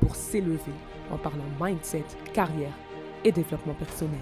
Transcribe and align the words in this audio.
pour 0.00 0.16
s'élever 0.16 0.72
en 1.10 1.16
parlant 1.16 1.44
mindset, 1.60 2.04
carrière 2.32 2.72
et 3.24 3.32
développement 3.32 3.74
personnel. 3.74 4.20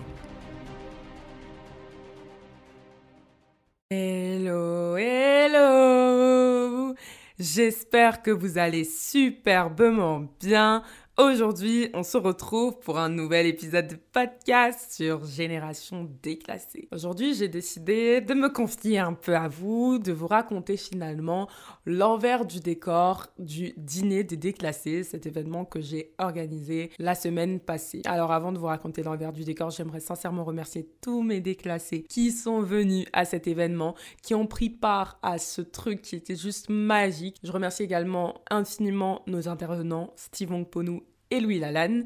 Hello, 3.90 4.96
hello 4.96 6.94
J'espère 7.38 8.22
que 8.22 8.30
vous 8.30 8.56
allez 8.58 8.84
superbement 8.84 10.26
bien. 10.40 10.82
Aujourd'hui, 11.18 11.88
on 11.94 12.02
se 12.02 12.18
retrouve 12.18 12.78
pour 12.78 12.98
un 12.98 13.08
nouvel 13.08 13.46
épisode 13.46 13.88
de 13.88 13.96
podcast 14.12 14.92
sur 14.92 15.24
Génération 15.24 16.10
déclassée. 16.22 16.88
Aujourd'hui, 16.92 17.32
j'ai 17.32 17.48
décidé 17.48 18.20
de 18.20 18.34
me 18.34 18.50
confier 18.50 18.98
un 18.98 19.14
peu 19.14 19.34
à 19.34 19.48
vous, 19.48 19.98
de 19.98 20.12
vous 20.12 20.26
raconter 20.26 20.76
finalement 20.76 21.48
l'envers 21.86 22.44
du 22.44 22.60
décor 22.60 23.28
du 23.38 23.72
dîner 23.78 24.24
des 24.24 24.36
déclassés, 24.36 25.04
cet 25.04 25.24
événement 25.24 25.64
que 25.64 25.80
j'ai 25.80 26.12
organisé 26.18 26.90
la 26.98 27.14
semaine 27.14 27.60
passée. 27.60 28.02
Alors 28.04 28.30
avant 28.30 28.52
de 28.52 28.58
vous 28.58 28.66
raconter 28.66 29.02
l'envers 29.02 29.32
du 29.32 29.44
décor, 29.44 29.70
j'aimerais 29.70 30.00
sincèrement 30.00 30.44
remercier 30.44 30.86
tous 31.00 31.22
mes 31.22 31.40
déclassés 31.40 32.02
qui 32.02 32.30
sont 32.30 32.60
venus 32.60 33.06
à 33.14 33.24
cet 33.24 33.46
événement, 33.46 33.94
qui 34.22 34.34
ont 34.34 34.46
pris 34.46 34.68
part 34.68 35.18
à 35.22 35.38
ce 35.38 35.62
truc 35.62 36.02
qui 36.02 36.14
était 36.14 36.36
juste 36.36 36.68
magique. 36.68 37.38
Je 37.42 37.52
remercie 37.52 37.84
également 37.84 38.34
infiniment 38.50 39.22
nos 39.26 39.48
intervenants, 39.48 40.12
Steve 40.16 40.66
Ponou 40.66 41.05
et 41.30 41.40
Louis 41.40 41.58
Lalanne. 41.58 42.04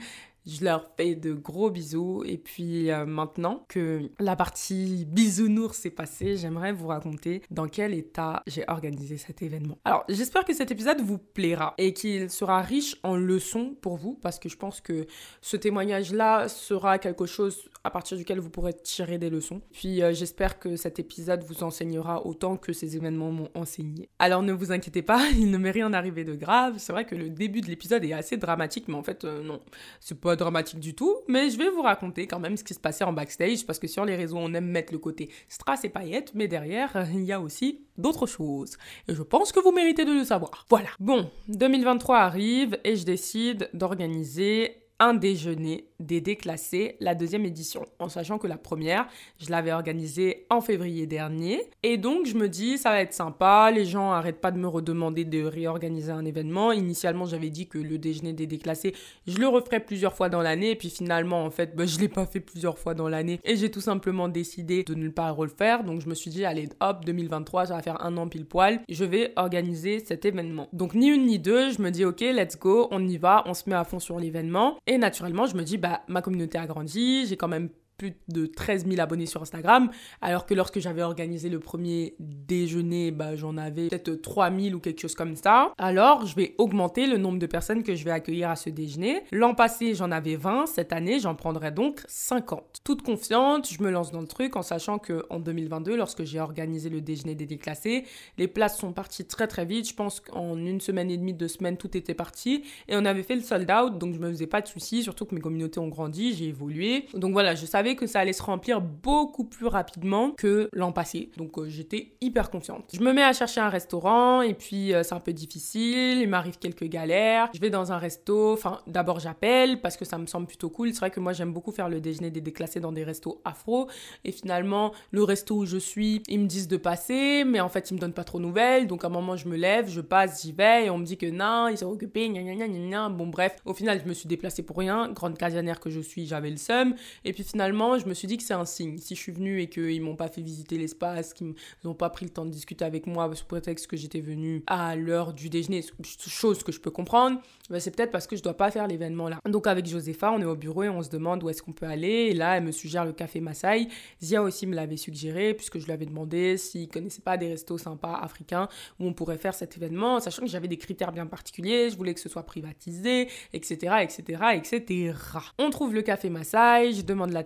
Je 0.51 0.65
leur 0.65 0.91
fais 0.97 1.15
de 1.15 1.33
gros 1.33 1.71
bisous. 1.71 2.25
Et 2.27 2.39
puis 2.39 2.91
euh, 2.91 3.07
maintenant 3.07 3.65
que 3.69 4.11
la 4.19 4.35
partie 4.35 5.07
bisounours 5.07 5.77
s'est 5.77 5.91
passée, 5.91 6.37
j'aimerais 6.37 6.73
vous 6.73 6.89
raconter 6.89 7.43
dans 7.51 7.69
quel 7.69 7.95
état 7.95 8.43
j'ai 8.47 8.65
organisé 8.69 9.17
cet 9.17 9.43
événement. 9.43 9.79
Alors, 9.85 10.05
j'espère 10.09 10.45
que 10.45 10.53
cet 10.53 10.71
épisode 10.71 11.01
vous 11.01 11.19
plaira 11.19 11.75
et 11.79 11.93
qu'il 11.93 12.31
sera 12.31 12.63
riche 12.63 12.97
en 13.03 13.17
leçons 13.17 13.77
pour 13.81 13.97
vous 13.97 14.19
parce 14.21 14.39
que 14.39 14.49
je 14.49 14.57
pense 14.57 14.81
que 14.81 15.07
ce 15.41 15.57
témoignage-là 15.57 16.49
sera 16.49 16.99
quelque 16.99 17.27
chose 17.27 17.69
à 17.85 17.91
partir 17.91 18.17
duquel 18.17 18.41
vous 18.41 18.51
pourrez 18.51 18.75
tirer 18.75 19.19
des 19.19 19.31
leçons. 19.31 19.63
Puis 19.73 20.03
euh, 20.03 20.13
j'espère 20.13 20.59
que 20.59 20.77
cet 20.77 20.99
épisode 20.99 21.45
vous 21.45 21.63
enseignera 21.63 22.27
autant 22.27 22.57
que 22.57 22.73
ces 22.73 22.97
événements 22.97 23.31
m'ont 23.31 23.51
enseigné. 23.55 24.09
Alors 24.19 24.43
ne 24.43 24.53
vous 24.53 24.73
inquiétez 24.73 25.03
pas, 25.03 25.29
il 25.37 25.51
ne 25.51 25.59
m'est 25.59 25.71
rien 25.71 25.93
arrivé 25.93 26.25
de 26.25 26.35
grave. 26.35 26.75
C'est 26.79 26.93
vrai 26.93 27.05
que 27.05 27.15
le 27.15 27.31
début 27.31 27.61
de 27.61 27.69
l'épisode 27.69 28.05
est 28.05 28.13
assez 28.13 28.37
dramatique, 28.37 28.89
mais 28.89 28.95
en 28.95 29.03
fait 29.03 29.25
euh, 29.25 29.43
non, 29.43 29.61
c'est 30.01 30.21
pas 30.21 30.37
dramatique 30.41 30.81
du 30.81 30.95
tout. 30.95 31.17
Mais 31.29 31.51
je 31.51 31.59
vais 31.59 31.71
vous 31.71 31.83
raconter 31.83 32.27
quand 32.27 32.41
même 32.41 32.57
ce 32.57 32.65
qui 32.65 32.75
se 32.75 32.81
passait 32.81 33.05
en 33.05 33.13
backstage 33.13 33.65
parce 33.65 33.79
que 33.79 33.87
sur 33.87 34.05
les 34.05 34.17
réseaux 34.17 34.39
on 34.39 34.53
aime 34.55 34.67
mettre 34.67 34.93
le 34.93 34.99
côté 34.99 35.31
strass 35.49 35.85
et 35.85 35.89
paillettes, 35.89 36.33
mais 36.35 36.49
derrière 36.49 37.07
il 37.13 37.25
y 37.25 37.33
a 37.33 37.41
aussi 37.41 37.85
d'autres 37.97 38.27
choses. 38.27 38.77
Et 39.09 39.15
je 39.15 39.23
pense 39.23 39.53
que 39.53 39.61
vous 39.61 39.73
méritez 39.73 40.05
de 40.05 40.13
le 40.13 40.25
savoir. 40.25 40.67
Voilà. 40.69 40.89
Bon, 40.99 41.31
2023 41.49 42.19
arrive 42.19 42.79
et 42.85 42.97
je 42.97 43.05
décide 43.05 43.71
d'organiser 43.75 44.81
un 44.99 45.15
déjeuner 45.15 45.90
des 46.01 46.21
déclassés, 46.21 46.97
la 47.01 47.15
deuxième 47.15 47.45
édition, 47.45 47.87
en 47.99 48.09
sachant 48.09 48.39
que 48.39 48.47
la 48.47 48.57
première, 48.57 49.07
je 49.39 49.51
l'avais 49.51 49.73
organisée 49.73 50.47
en 50.51 50.61
février 50.61 51.07
dernier. 51.07 51.63
Et 51.83 51.97
donc, 51.97 52.27
je 52.27 52.35
me 52.35 52.49
dis, 52.49 52.79
ça 52.79 52.91
va 52.91 53.01
être 53.01 53.13
sympa, 53.13 53.71
les 53.71 53.85
gens 53.85 54.11
arrêtent 54.11 54.41
pas 54.41 54.51
de 54.51 54.59
me 54.59 54.69
redemander 54.69 55.25
de 55.25 55.45
réorganiser 55.45 56.11
un 56.11 56.25
événement. 56.25 56.73
Initialement, 56.73 57.27
j'avais 57.27 57.51
dit 57.51 57.69
que 57.69 57.79
le 57.79 57.99
déjeuner 57.99 58.33
des 58.33 58.47
déclassés, 58.47 58.95
je 59.27 59.39
le 59.39 59.49
referais 59.49 59.81
plusieurs 59.81 60.15
fois 60.15 60.29
dans 60.29 60.43
l'année, 60.43 60.75
puis 60.75 60.91
finalement, 60.91 61.45
en 61.45 61.51
fait, 61.51 61.77
bah, 61.77 61.87
je 61.87 61.99
l'ai 61.99 62.09
pas 62.09 62.27
fait 62.27 62.41
plusieurs 62.41 62.79
fois 62.79 62.95
dans 62.95 63.09
l'année, 63.09 63.41
et 63.45 63.57
j'ai 63.57 63.71
tout 63.71 63.81
simplement 63.81 64.29
décidé 64.29 64.85
de 64.85 64.95
ne 64.95 65.09
pas 65.09 65.31
refaire. 65.31 65.85
Donc, 65.85 66.01
je 66.01 66.09
me 66.09 66.15
suis 66.15 66.31
dit, 66.31 66.45
allez, 66.45 66.69
hop, 66.81 67.05
2023, 67.05 67.67
ça 67.67 67.75
va 67.75 67.83
faire 67.83 68.05
un 68.05 68.17
an 68.17 68.29
pile 68.29 68.47
poil, 68.47 68.81
je 68.89 69.05
vais 69.05 69.33
organiser 69.37 70.01
cet 70.05 70.25
événement. 70.25 70.69
Donc, 70.73 70.95
ni 70.95 71.09
une 71.09 71.27
ni 71.27 71.39
deux, 71.39 71.71
je 71.71 71.83
me 71.83 71.91
dis, 71.91 72.05
ok, 72.05 72.21
let's 72.21 72.59
go, 72.59 72.89
on 72.91 73.07
y 73.07 73.17
va, 73.17 73.43
on 73.47 73.55
se 73.55 73.69
met 73.69 73.77
à 73.77 73.85
fond 73.85 73.99
sur 73.99 74.19
l'événement. 74.19 74.79
Et 74.87 74.99
naturellement, 74.99 75.47
je 75.47 75.57
me 75.57 75.63
dis, 75.63 75.79
bah, 75.79 75.90
ma 76.09 76.23
communauté 76.23 76.59
a 76.59 76.67
grandi, 76.67 77.27
j'ai 77.27 77.37
quand 77.37 77.49
même 77.49 77.69
plus 78.01 78.15
de 78.29 78.47
13 78.47 78.87
000 78.87 78.99
abonnés 78.99 79.27
sur 79.27 79.43
Instagram, 79.43 79.91
alors 80.23 80.47
que 80.47 80.55
lorsque 80.55 80.81
j'avais 80.81 81.03
organisé 81.03 81.51
le 81.51 81.61
premier 81.61 82.15
déjeuner, 82.19 83.11
bah, 83.11 83.37
j'en 83.37 83.59
avais 83.59 83.89
peut-être 83.89 84.15
3 84.15 84.51
000 84.51 84.75
ou 84.75 84.81
quelque 84.81 85.03
chose 85.03 85.15
comme 85.15 85.37
ça. 85.37 85.75
Alors, 85.77 86.25
je 86.25 86.35
vais 86.35 86.55
augmenter 86.57 87.07
le 87.07 87.19
nombre 87.19 87.39
de 87.39 87.45
personnes 87.45 87.83
que 87.83 87.95
je 87.95 88.03
vais 88.07 88.11
accueillir 88.11 88.49
à 88.49 88.57
ce 88.57 88.71
déjeuner. 88.71 89.21
L'an 89.33 89.55
passé, 89.55 89.95
j'en 89.95 90.11
avais 90.11 90.37
20, 90.37 90.65
cette 90.65 90.95
année, 90.95 91.21
j'en 91.21 91.35
prendrai 91.35 91.73
donc 91.73 92.01
50. 92.09 92.81
Toute 92.85 93.03
confiante, 93.03 93.69
je 93.71 93.83
me 93.83 93.91
lance 93.91 94.13
dans 94.13 94.23
le 94.23 94.27
truc 94.27 94.57
en 94.57 94.63
sachant 94.63 94.99
que 94.99 95.27
en 95.29 95.39
2022, 95.39 95.95
lorsque 95.95 96.25
j'ai 96.25 96.41
organisé 96.41 96.89
le 96.89 97.03
déjeuner 97.03 97.35
des 97.35 97.45
déclassés, 97.45 98.05
les 98.39 98.49
places 98.49 98.79
sont 98.79 98.95
parties 98.95 99.27
très 99.27 99.47
très 99.47 99.67
vite. 99.67 99.87
Je 99.87 99.95
pense 99.95 100.21
qu'en 100.21 100.57
une 100.57 100.81
semaine 100.81 101.11
et 101.11 101.19
demie, 101.19 101.35
deux 101.35 101.49
semaines, 101.49 101.77
tout 101.77 101.95
était 101.99 102.15
parti 102.15 102.65
et 102.89 102.97
on 102.97 103.05
avait 103.05 103.25
fait 103.25 103.37
le 103.37 103.43
sold 103.43 103.71
out, 103.71 103.99
donc 103.99 104.15
je 104.15 104.19
me 104.19 104.31
faisais 104.31 104.47
pas 104.47 104.63
de 104.63 104.69
soucis, 104.69 105.03
surtout 105.03 105.27
que 105.27 105.35
mes 105.35 105.43
communautés 105.43 105.81
ont 105.81 105.89
grandi, 105.89 106.33
j'ai 106.33 106.47
évolué. 106.47 107.05
Donc 107.13 107.33
voilà, 107.33 107.55
je 107.55 107.67
savais 107.67 107.90
que 107.97 108.07
ça 108.07 108.21
allait 108.21 108.33
se 108.33 108.43
remplir 108.43 108.81
beaucoup 108.81 109.45
plus 109.45 109.67
rapidement 109.67 110.33
que 110.33 110.69
l'an 110.73 110.93
passé. 110.93 111.31
Donc 111.37 111.59
euh, 111.59 111.69
j'étais 111.69 112.13
hyper 112.21 112.51
confiante. 112.51 112.85
Je 112.93 113.01
me 113.01 113.13
mets 113.13 113.23
à 113.23 113.33
chercher 113.33 113.61
un 113.61 113.69
restaurant 113.69 114.43
et 114.43 114.55
puis 114.55 114.93
euh, 114.93 115.03
c'est 115.03 115.15
un 115.15 115.21
peu 115.21 115.33
difficile, 115.33 116.21
il 116.21 116.29
m'arrive 116.29 116.59
quelques 116.59 116.85
galères. 116.85 117.51
Je 117.55 117.61
vais 117.61 117.71
dans 117.71 117.93
un 117.93 117.99
resto, 117.99 118.53
enfin 118.53 118.81
d'abord 118.87 119.21
j'appelle 119.21 119.81
parce 119.81 119.97
que 119.97 120.05
ça 120.05 120.19
me 120.19 120.27
semble 120.27 120.47
plutôt 120.47 120.71
cool. 120.71 120.93
C'est 120.93 121.01
vrai 121.01 121.11
que 121.11 121.21
moi 121.21 121.33
j'aime 121.33 121.53
beaucoup 121.53 121.73
faire 121.73 121.89
le 121.89 122.01
déjeuner 122.01 122.31
des 122.31 122.41
déclassés 122.41 122.81
dans 122.81 122.93
des 122.93 123.05
restos 123.05 123.41
afro 123.45 123.89
et 124.25 124.33
finalement 124.33 124.93
le 125.11 125.23
resto 125.23 125.57
où 125.57 125.67
je 125.67 125.79
suis, 125.79 126.23
ils 126.29 126.41
me 126.41 126.47
disent 126.47 126.69
de 126.69 126.77
passer 126.77 127.45
mais 127.45 127.61
en 127.61 127.69
fait 127.69 127.91
ils 127.91 127.95
me 127.95 127.99
donnent 127.99 128.13
pas 128.13 128.25
trop 128.25 128.39
de 128.39 128.45
nouvelles. 128.45 128.87
Donc 128.87 129.05
à 129.05 129.09
un 129.09 129.11
moment 129.11 129.37
je 129.37 129.49
me 129.49 129.57
lève, 129.57 129.89
je 129.89 130.01
passe, 130.01 130.43
j'y 130.43 130.53
vais 130.53 130.87
et 130.87 130.91
on 130.91 130.99
me 130.99 131.05
dit 131.05 131.17
que 131.17 131.27
non, 131.27 131.69
ils 131.69 131.79
sont 131.79 131.87
occupés, 131.87 132.29
gna 132.29 132.43
gna 132.43 132.55
gna 132.55 132.69
gna. 132.69 133.09
Bon 133.09 133.27
bref, 133.27 133.57
au 133.65 133.75
final 133.75 134.01
je 134.03 134.09
me 134.09 134.15
suis 134.15 134.29
déplacée 134.29 134.63
pour 134.63 134.77
rien. 134.77 135.09
Grande 135.11 135.37
casanière 135.37 135.81
que 135.81 135.91
je 135.91 136.01
suis, 136.01 136.27
j'avais 136.27 136.51
le 136.51 136.57
seum 136.57 136.95
et 137.25 137.33
puis 137.33 137.45
finalement 137.45 137.80
je 137.99 138.07
me 138.07 138.15
suis 138.15 138.29
dit 138.29 138.37
que 138.37 138.43
c'est 138.43 138.55
un 138.55 138.65
signe. 138.65 138.99
Si 138.99 139.15
je 139.15 139.21
suis 139.21 139.33
venue 139.33 139.61
et 139.61 139.69
qu'ils 139.69 140.03
m'ont 140.03 140.17
pas 140.17 140.29
fait 140.29 140.43
visiter 140.43 140.77
l'espace, 140.77 141.33
qu'ils 141.33 141.55
n'ont 141.85 141.95
pas 141.95 142.11
pris 142.11 142.27
le 142.27 142.31
temps 142.31 142.45
de 142.45 142.51
discuter 142.51 142.85
avec 142.85 143.07
moi 143.07 143.35
sous 143.35 143.47
prétexte 143.47 143.87
que 143.87 143.97
j'étais 143.97 144.21
venue 144.21 144.63
à 144.67 144.97
l'heure 144.97 145.33
du 145.33 145.49
déjeuner, 145.49 145.85
chose 146.03 146.63
que 146.63 146.73
je 146.73 146.81
peux 146.81 146.91
comprendre, 146.91 147.41
bah, 147.71 147.81
c'est 147.81 147.95
peut-être 147.95 148.11
parce 148.11 148.27
que 148.27 148.37
je 148.37 148.43
dois 148.43 148.57
pas 148.57 148.71
faire 148.71 148.87
l'événement 148.87 149.29
là. 149.29 149.39
Donc 149.49 149.67
avec 149.67 149.87
Josepha, 149.87 150.31
on 150.33 150.41
est 150.41 150.45
au 150.45 150.57
bureau 150.57 150.83
et 150.83 150.89
on 150.89 151.03
se 151.03 151.09
demande 151.09 151.43
où 151.43 151.49
est-ce 151.49 151.63
qu'on 151.63 151.73
peut 151.73 151.87
aller. 151.87 152.29
Et 152.31 152.35
là, 152.35 152.57
elle 152.57 152.65
me 152.65 152.73
suggère 152.73 153.05
le 153.05 153.13
café 153.13 153.41
Maasai. 153.41 153.89
Zia 154.23 154.43
aussi 154.43 154.67
me 154.67 154.75
l'avait 154.75 154.97
suggéré 154.97 155.55
puisque 155.55 155.79
je 155.79 155.87
lui 155.87 155.93
avais 155.93 156.07
demandé 156.07 156.57
s'il 156.57 156.89
connaissait 156.89 157.23
pas 157.23 157.37
des 157.37 157.49
restos 157.49 157.79
sympas 157.79 158.19
africains 158.21 158.69
où 158.99 159.07
on 159.07 159.13
pourrait 159.13 159.39
faire 159.39 159.55
cet 159.55 159.77
événement, 159.77 160.21
sachant 160.21 160.43
que 160.43 160.49
j'avais 160.49 160.69
des 160.69 160.79
critères 160.79 161.13
bien 161.13 161.27
particuliers. 161.27 161.91
Je 161.91 161.97
voulais 161.97 162.15
que 162.15 162.21
ce 162.21 162.29
soit 162.29 162.45
privatisé, 162.45 163.29
etc., 163.53 163.97
etc., 164.03 164.43
etc. 164.55 165.15
On 165.59 165.71
trouve 165.71 165.95
le 165.95 166.03
café 166.03 166.31
Maasai, 166.31 166.93
je 166.93 167.03
demande 167.03 167.33
la 167.33 167.45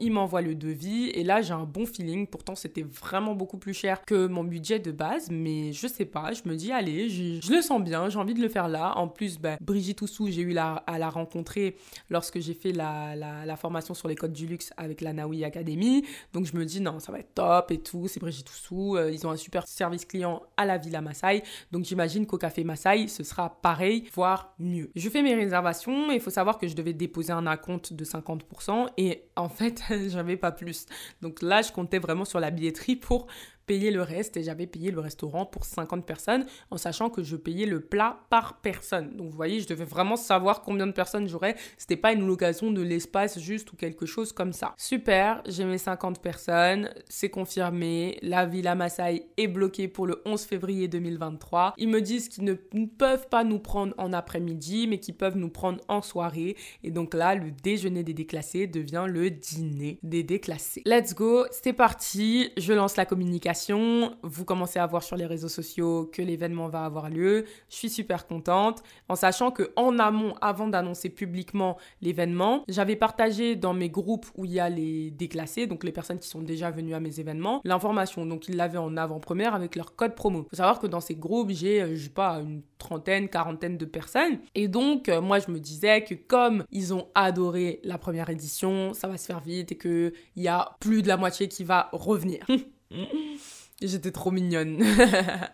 il 0.00 0.12
m'envoie 0.12 0.42
le 0.42 0.54
devis 0.54 1.10
et 1.10 1.24
là 1.24 1.42
j'ai 1.42 1.52
un 1.52 1.64
bon 1.64 1.86
feeling. 1.86 2.26
Pourtant 2.26 2.54
c'était 2.54 2.82
vraiment 2.82 3.34
beaucoup 3.34 3.58
plus 3.58 3.74
cher 3.74 4.04
que 4.04 4.26
mon 4.26 4.44
budget 4.44 4.78
de 4.78 4.92
base, 4.92 5.30
mais 5.30 5.72
je 5.72 5.86
sais 5.86 6.04
pas, 6.04 6.32
je 6.32 6.48
me 6.48 6.56
dis 6.56 6.72
allez, 6.72 7.08
je, 7.08 7.52
le 7.52 7.62
sens 7.62 7.82
bien, 7.82 8.08
j'ai 8.08 8.18
envie 8.18 8.34
de 8.34 8.40
le 8.40 8.48
faire 8.48 8.68
là. 8.68 8.96
En 8.96 9.08
plus, 9.08 9.38
bah, 9.38 9.56
Brigitte 9.60 10.02
Oussou, 10.02 10.30
j'ai 10.30 10.42
eu 10.42 10.52
la, 10.52 10.74
à 10.86 10.98
la 10.98 11.10
rencontrer 11.10 11.76
lorsque 12.10 12.40
j'ai 12.40 12.54
fait 12.54 12.72
la, 12.72 13.56
formation 13.56 13.94
sur 13.94 14.08
les 14.08 14.16
codes 14.16 14.32
du 14.32 14.46
luxe 14.46 14.72
avec 14.76 15.00
la 15.00 15.12
Naoui 15.12 15.44
Academy. 15.44 16.04
Donc 16.32 16.46
je 16.46 16.56
me 16.56 16.64
dis 16.64 16.80
non, 16.80 17.00
ça 17.00 17.12
va 17.12 17.18
être 17.18 17.34
top 17.34 17.70
et 17.70 17.78
tout, 17.78 18.08
c'est 18.08 18.20
Brigitte 18.20 18.48
Oussou, 18.50 18.96
euh, 18.96 19.10
ils 19.12 19.26
ont 19.26 19.30
un 19.30 19.36
super 19.36 19.68
service 19.68 20.04
client 20.04 20.42
à 20.56 20.64
la 20.64 20.78
Villa 20.78 21.00
Maasai. 21.00 21.42
Donc 21.70 21.84
j'imagine 21.84 22.26
qu'au 22.26 22.38
Café 22.38 22.64
Maasai, 22.64 23.08
ce 23.08 23.22
sera 23.22 23.60
pareil, 23.60 24.04
voire 24.14 24.54
mieux. 24.58 24.90
Je 24.96 25.08
fais 25.08 25.22
mes 25.22 25.34
réservations 25.34 26.10
il 26.10 26.20
faut 26.20 26.30
savoir 26.30 26.58
que 26.58 26.68
je 26.68 26.74
devais 26.74 26.92
déposer 26.92 27.32
un 27.32 27.46
acompte 27.46 27.92
de 27.92 28.04
50% 28.04 28.88
et 28.96 29.01
en 29.36 29.48
fait, 29.48 29.82
j'avais 30.08 30.36
pas 30.36 30.52
plus. 30.52 30.86
Donc 31.20 31.42
là, 31.42 31.62
je 31.62 31.72
comptais 31.72 31.98
vraiment 31.98 32.24
sur 32.24 32.40
la 32.40 32.50
billetterie 32.50 32.96
pour 32.96 33.26
payer 33.66 33.90
le 33.90 34.02
reste 34.02 34.36
et 34.36 34.42
j'avais 34.42 34.66
payé 34.66 34.90
le 34.90 35.00
restaurant 35.00 35.46
pour 35.46 35.64
50 35.64 36.04
personnes 36.04 36.44
en 36.70 36.76
sachant 36.76 37.10
que 37.10 37.22
je 37.22 37.36
payais 37.36 37.66
le 37.66 37.80
plat 37.80 38.20
par 38.30 38.60
personne. 38.60 39.16
Donc 39.16 39.30
vous 39.30 39.36
voyez, 39.36 39.60
je 39.60 39.68
devais 39.68 39.84
vraiment 39.84 40.16
savoir 40.16 40.62
combien 40.62 40.86
de 40.86 40.92
personnes 40.92 41.28
j'aurais. 41.28 41.56
C'était 41.78 41.96
pas 41.96 42.12
une 42.12 42.26
location 42.26 42.70
de 42.70 42.82
l'espace 42.82 43.38
juste 43.38 43.72
ou 43.72 43.76
quelque 43.76 44.06
chose 44.06 44.32
comme 44.32 44.52
ça. 44.52 44.74
Super, 44.76 45.42
j'ai 45.46 45.64
mes 45.64 45.78
50 45.78 46.20
personnes, 46.20 46.90
c'est 47.08 47.30
confirmé. 47.30 48.18
La 48.22 48.46
Villa 48.46 48.74
Maasai 48.74 49.26
est 49.36 49.48
bloquée 49.48 49.88
pour 49.88 50.06
le 50.06 50.22
11 50.24 50.42
février 50.42 50.88
2023. 50.88 51.74
Ils 51.78 51.88
me 51.88 52.00
disent 52.00 52.28
qu'ils 52.28 52.44
ne 52.44 52.54
peuvent 52.86 53.28
pas 53.28 53.44
nous 53.44 53.58
prendre 53.58 53.94
en 53.98 54.12
après-midi, 54.12 54.86
mais 54.86 54.98
qu'ils 54.98 55.16
peuvent 55.16 55.36
nous 55.36 55.50
prendre 55.50 55.80
en 55.88 56.02
soirée. 56.02 56.56
Et 56.82 56.90
donc 56.90 57.14
là, 57.14 57.34
le 57.34 57.50
déjeuner 57.50 58.02
des 58.02 58.14
déclassés 58.14 58.66
devient 58.66 59.06
le 59.08 59.30
dîner 59.30 59.98
des 60.02 60.22
déclassés. 60.22 60.82
Let's 60.86 61.14
go, 61.14 61.44
c'est 61.50 61.72
parti. 61.72 62.50
Je 62.56 62.72
lance 62.72 62.96
la 62.96 63.06
communication. 63.06 63.51
Vous 64.22 64.44
commencez 64.44 64.78
à 64.78 64.86
voir 64.86 65.02
sur 65.02 65.16
les 65.16 65.26
réseaux 65.26 65.48
sociaux 65.48 66.10
que 66.12 66.22
l'événement 66.22 66.68
va 66.68 66.84
avoir 66.84 67.10
lieu. 67.10 67.44
Je 67.68 67.76
suis 67.76 67.90
super 67.90 68.26
contente 68.26 68.82
en 69.08 69.16
sachant 69.16 69.50
que 69.50 69.72
en 69.76 69.98
amont, 69.98 70.34
avant 70.40 70.68
d'annoncer 70.68 71.10
publiquement 71.10 71.76
l'événement, 72.00 72.64
j'avais 72.68 72.96
partagé 72.96 73.56
dans 73.56 73.74
mes 73.74 73.90
groupes 73.90 74.26
où 74.36 74.44
il 74.44 74.52
y 74.52 74.60
a 74.60 74.68
les 74.68 75.10
déclassés, 75.10 75.66
donc 75.66 75.84
les 75.84 75.92
personnes 75.92 76.18
qui 76.18 76.28
sont 76.28 76.42
déjà 76.42 76.70
venues 76.70 76.94
à 76.94 77.00
mes 77.00 77.20
événements, 77.20 77.60
l'information. 77.64 78.26
Donc 78.26 78.48
ils 78.48 78.56
l'avaient 78.56 78.78
en 78.78 78.96
avant-première 78.96 79.54
avec 79.54 79.76
leur 79.76 79.94
code 79.96 80.14
promo. 80.14 80.46
Faut 80.50 80.56
savoir 80.56 80.78
que 80.78 80.86
dans 80.86 81.00
ces 81.00 81.14
groupes, 81.14 81.50
j'ai, 81.50 81.82
euh, 81.82 81.94
je 81.94 82.04
sais 82.04 82.10
pas, 82.10 82.40
une 82.40 82.62
trentaine, 82.78 83.28
quarantaine 83.28 83.76
de 83.76 83.84
personnes. 83.84 84.38
Et 84.54 84.68
donc, 84.68 85.08
euh, 85.08 85.20
moi, 85.20 85.38
je 85.38 85.50
me 85.50 85.58
disais 85.58 86.02
que 86.04 86.14
comme 86.14 86.64
ils 86.70 86.92
ont 86.94 87.08
adoré 87.14 87.80
la 87.84 87.98
première 87.98 88.30
édition, 88.30 88.92
ça 88.94 89.08
va 89.08 89.16
se 89.18 89.26
faire 89.26 89.40
vite 89.40 89.72
et 89.72 89.78
qu'il 89.78 90.12
y 90.36 90.48
a 90.48 90.76
plus 90.80 91.02
de 91.02 91.08
la 91.08 91.16
moitié 91.16 91.48
qui 91.48 91.64
va 91.64 91.88
revenir. 91.92 92.46
J'étais 93.80 94.12
trop 94.12 94.30
mignonne. 94.30 94.82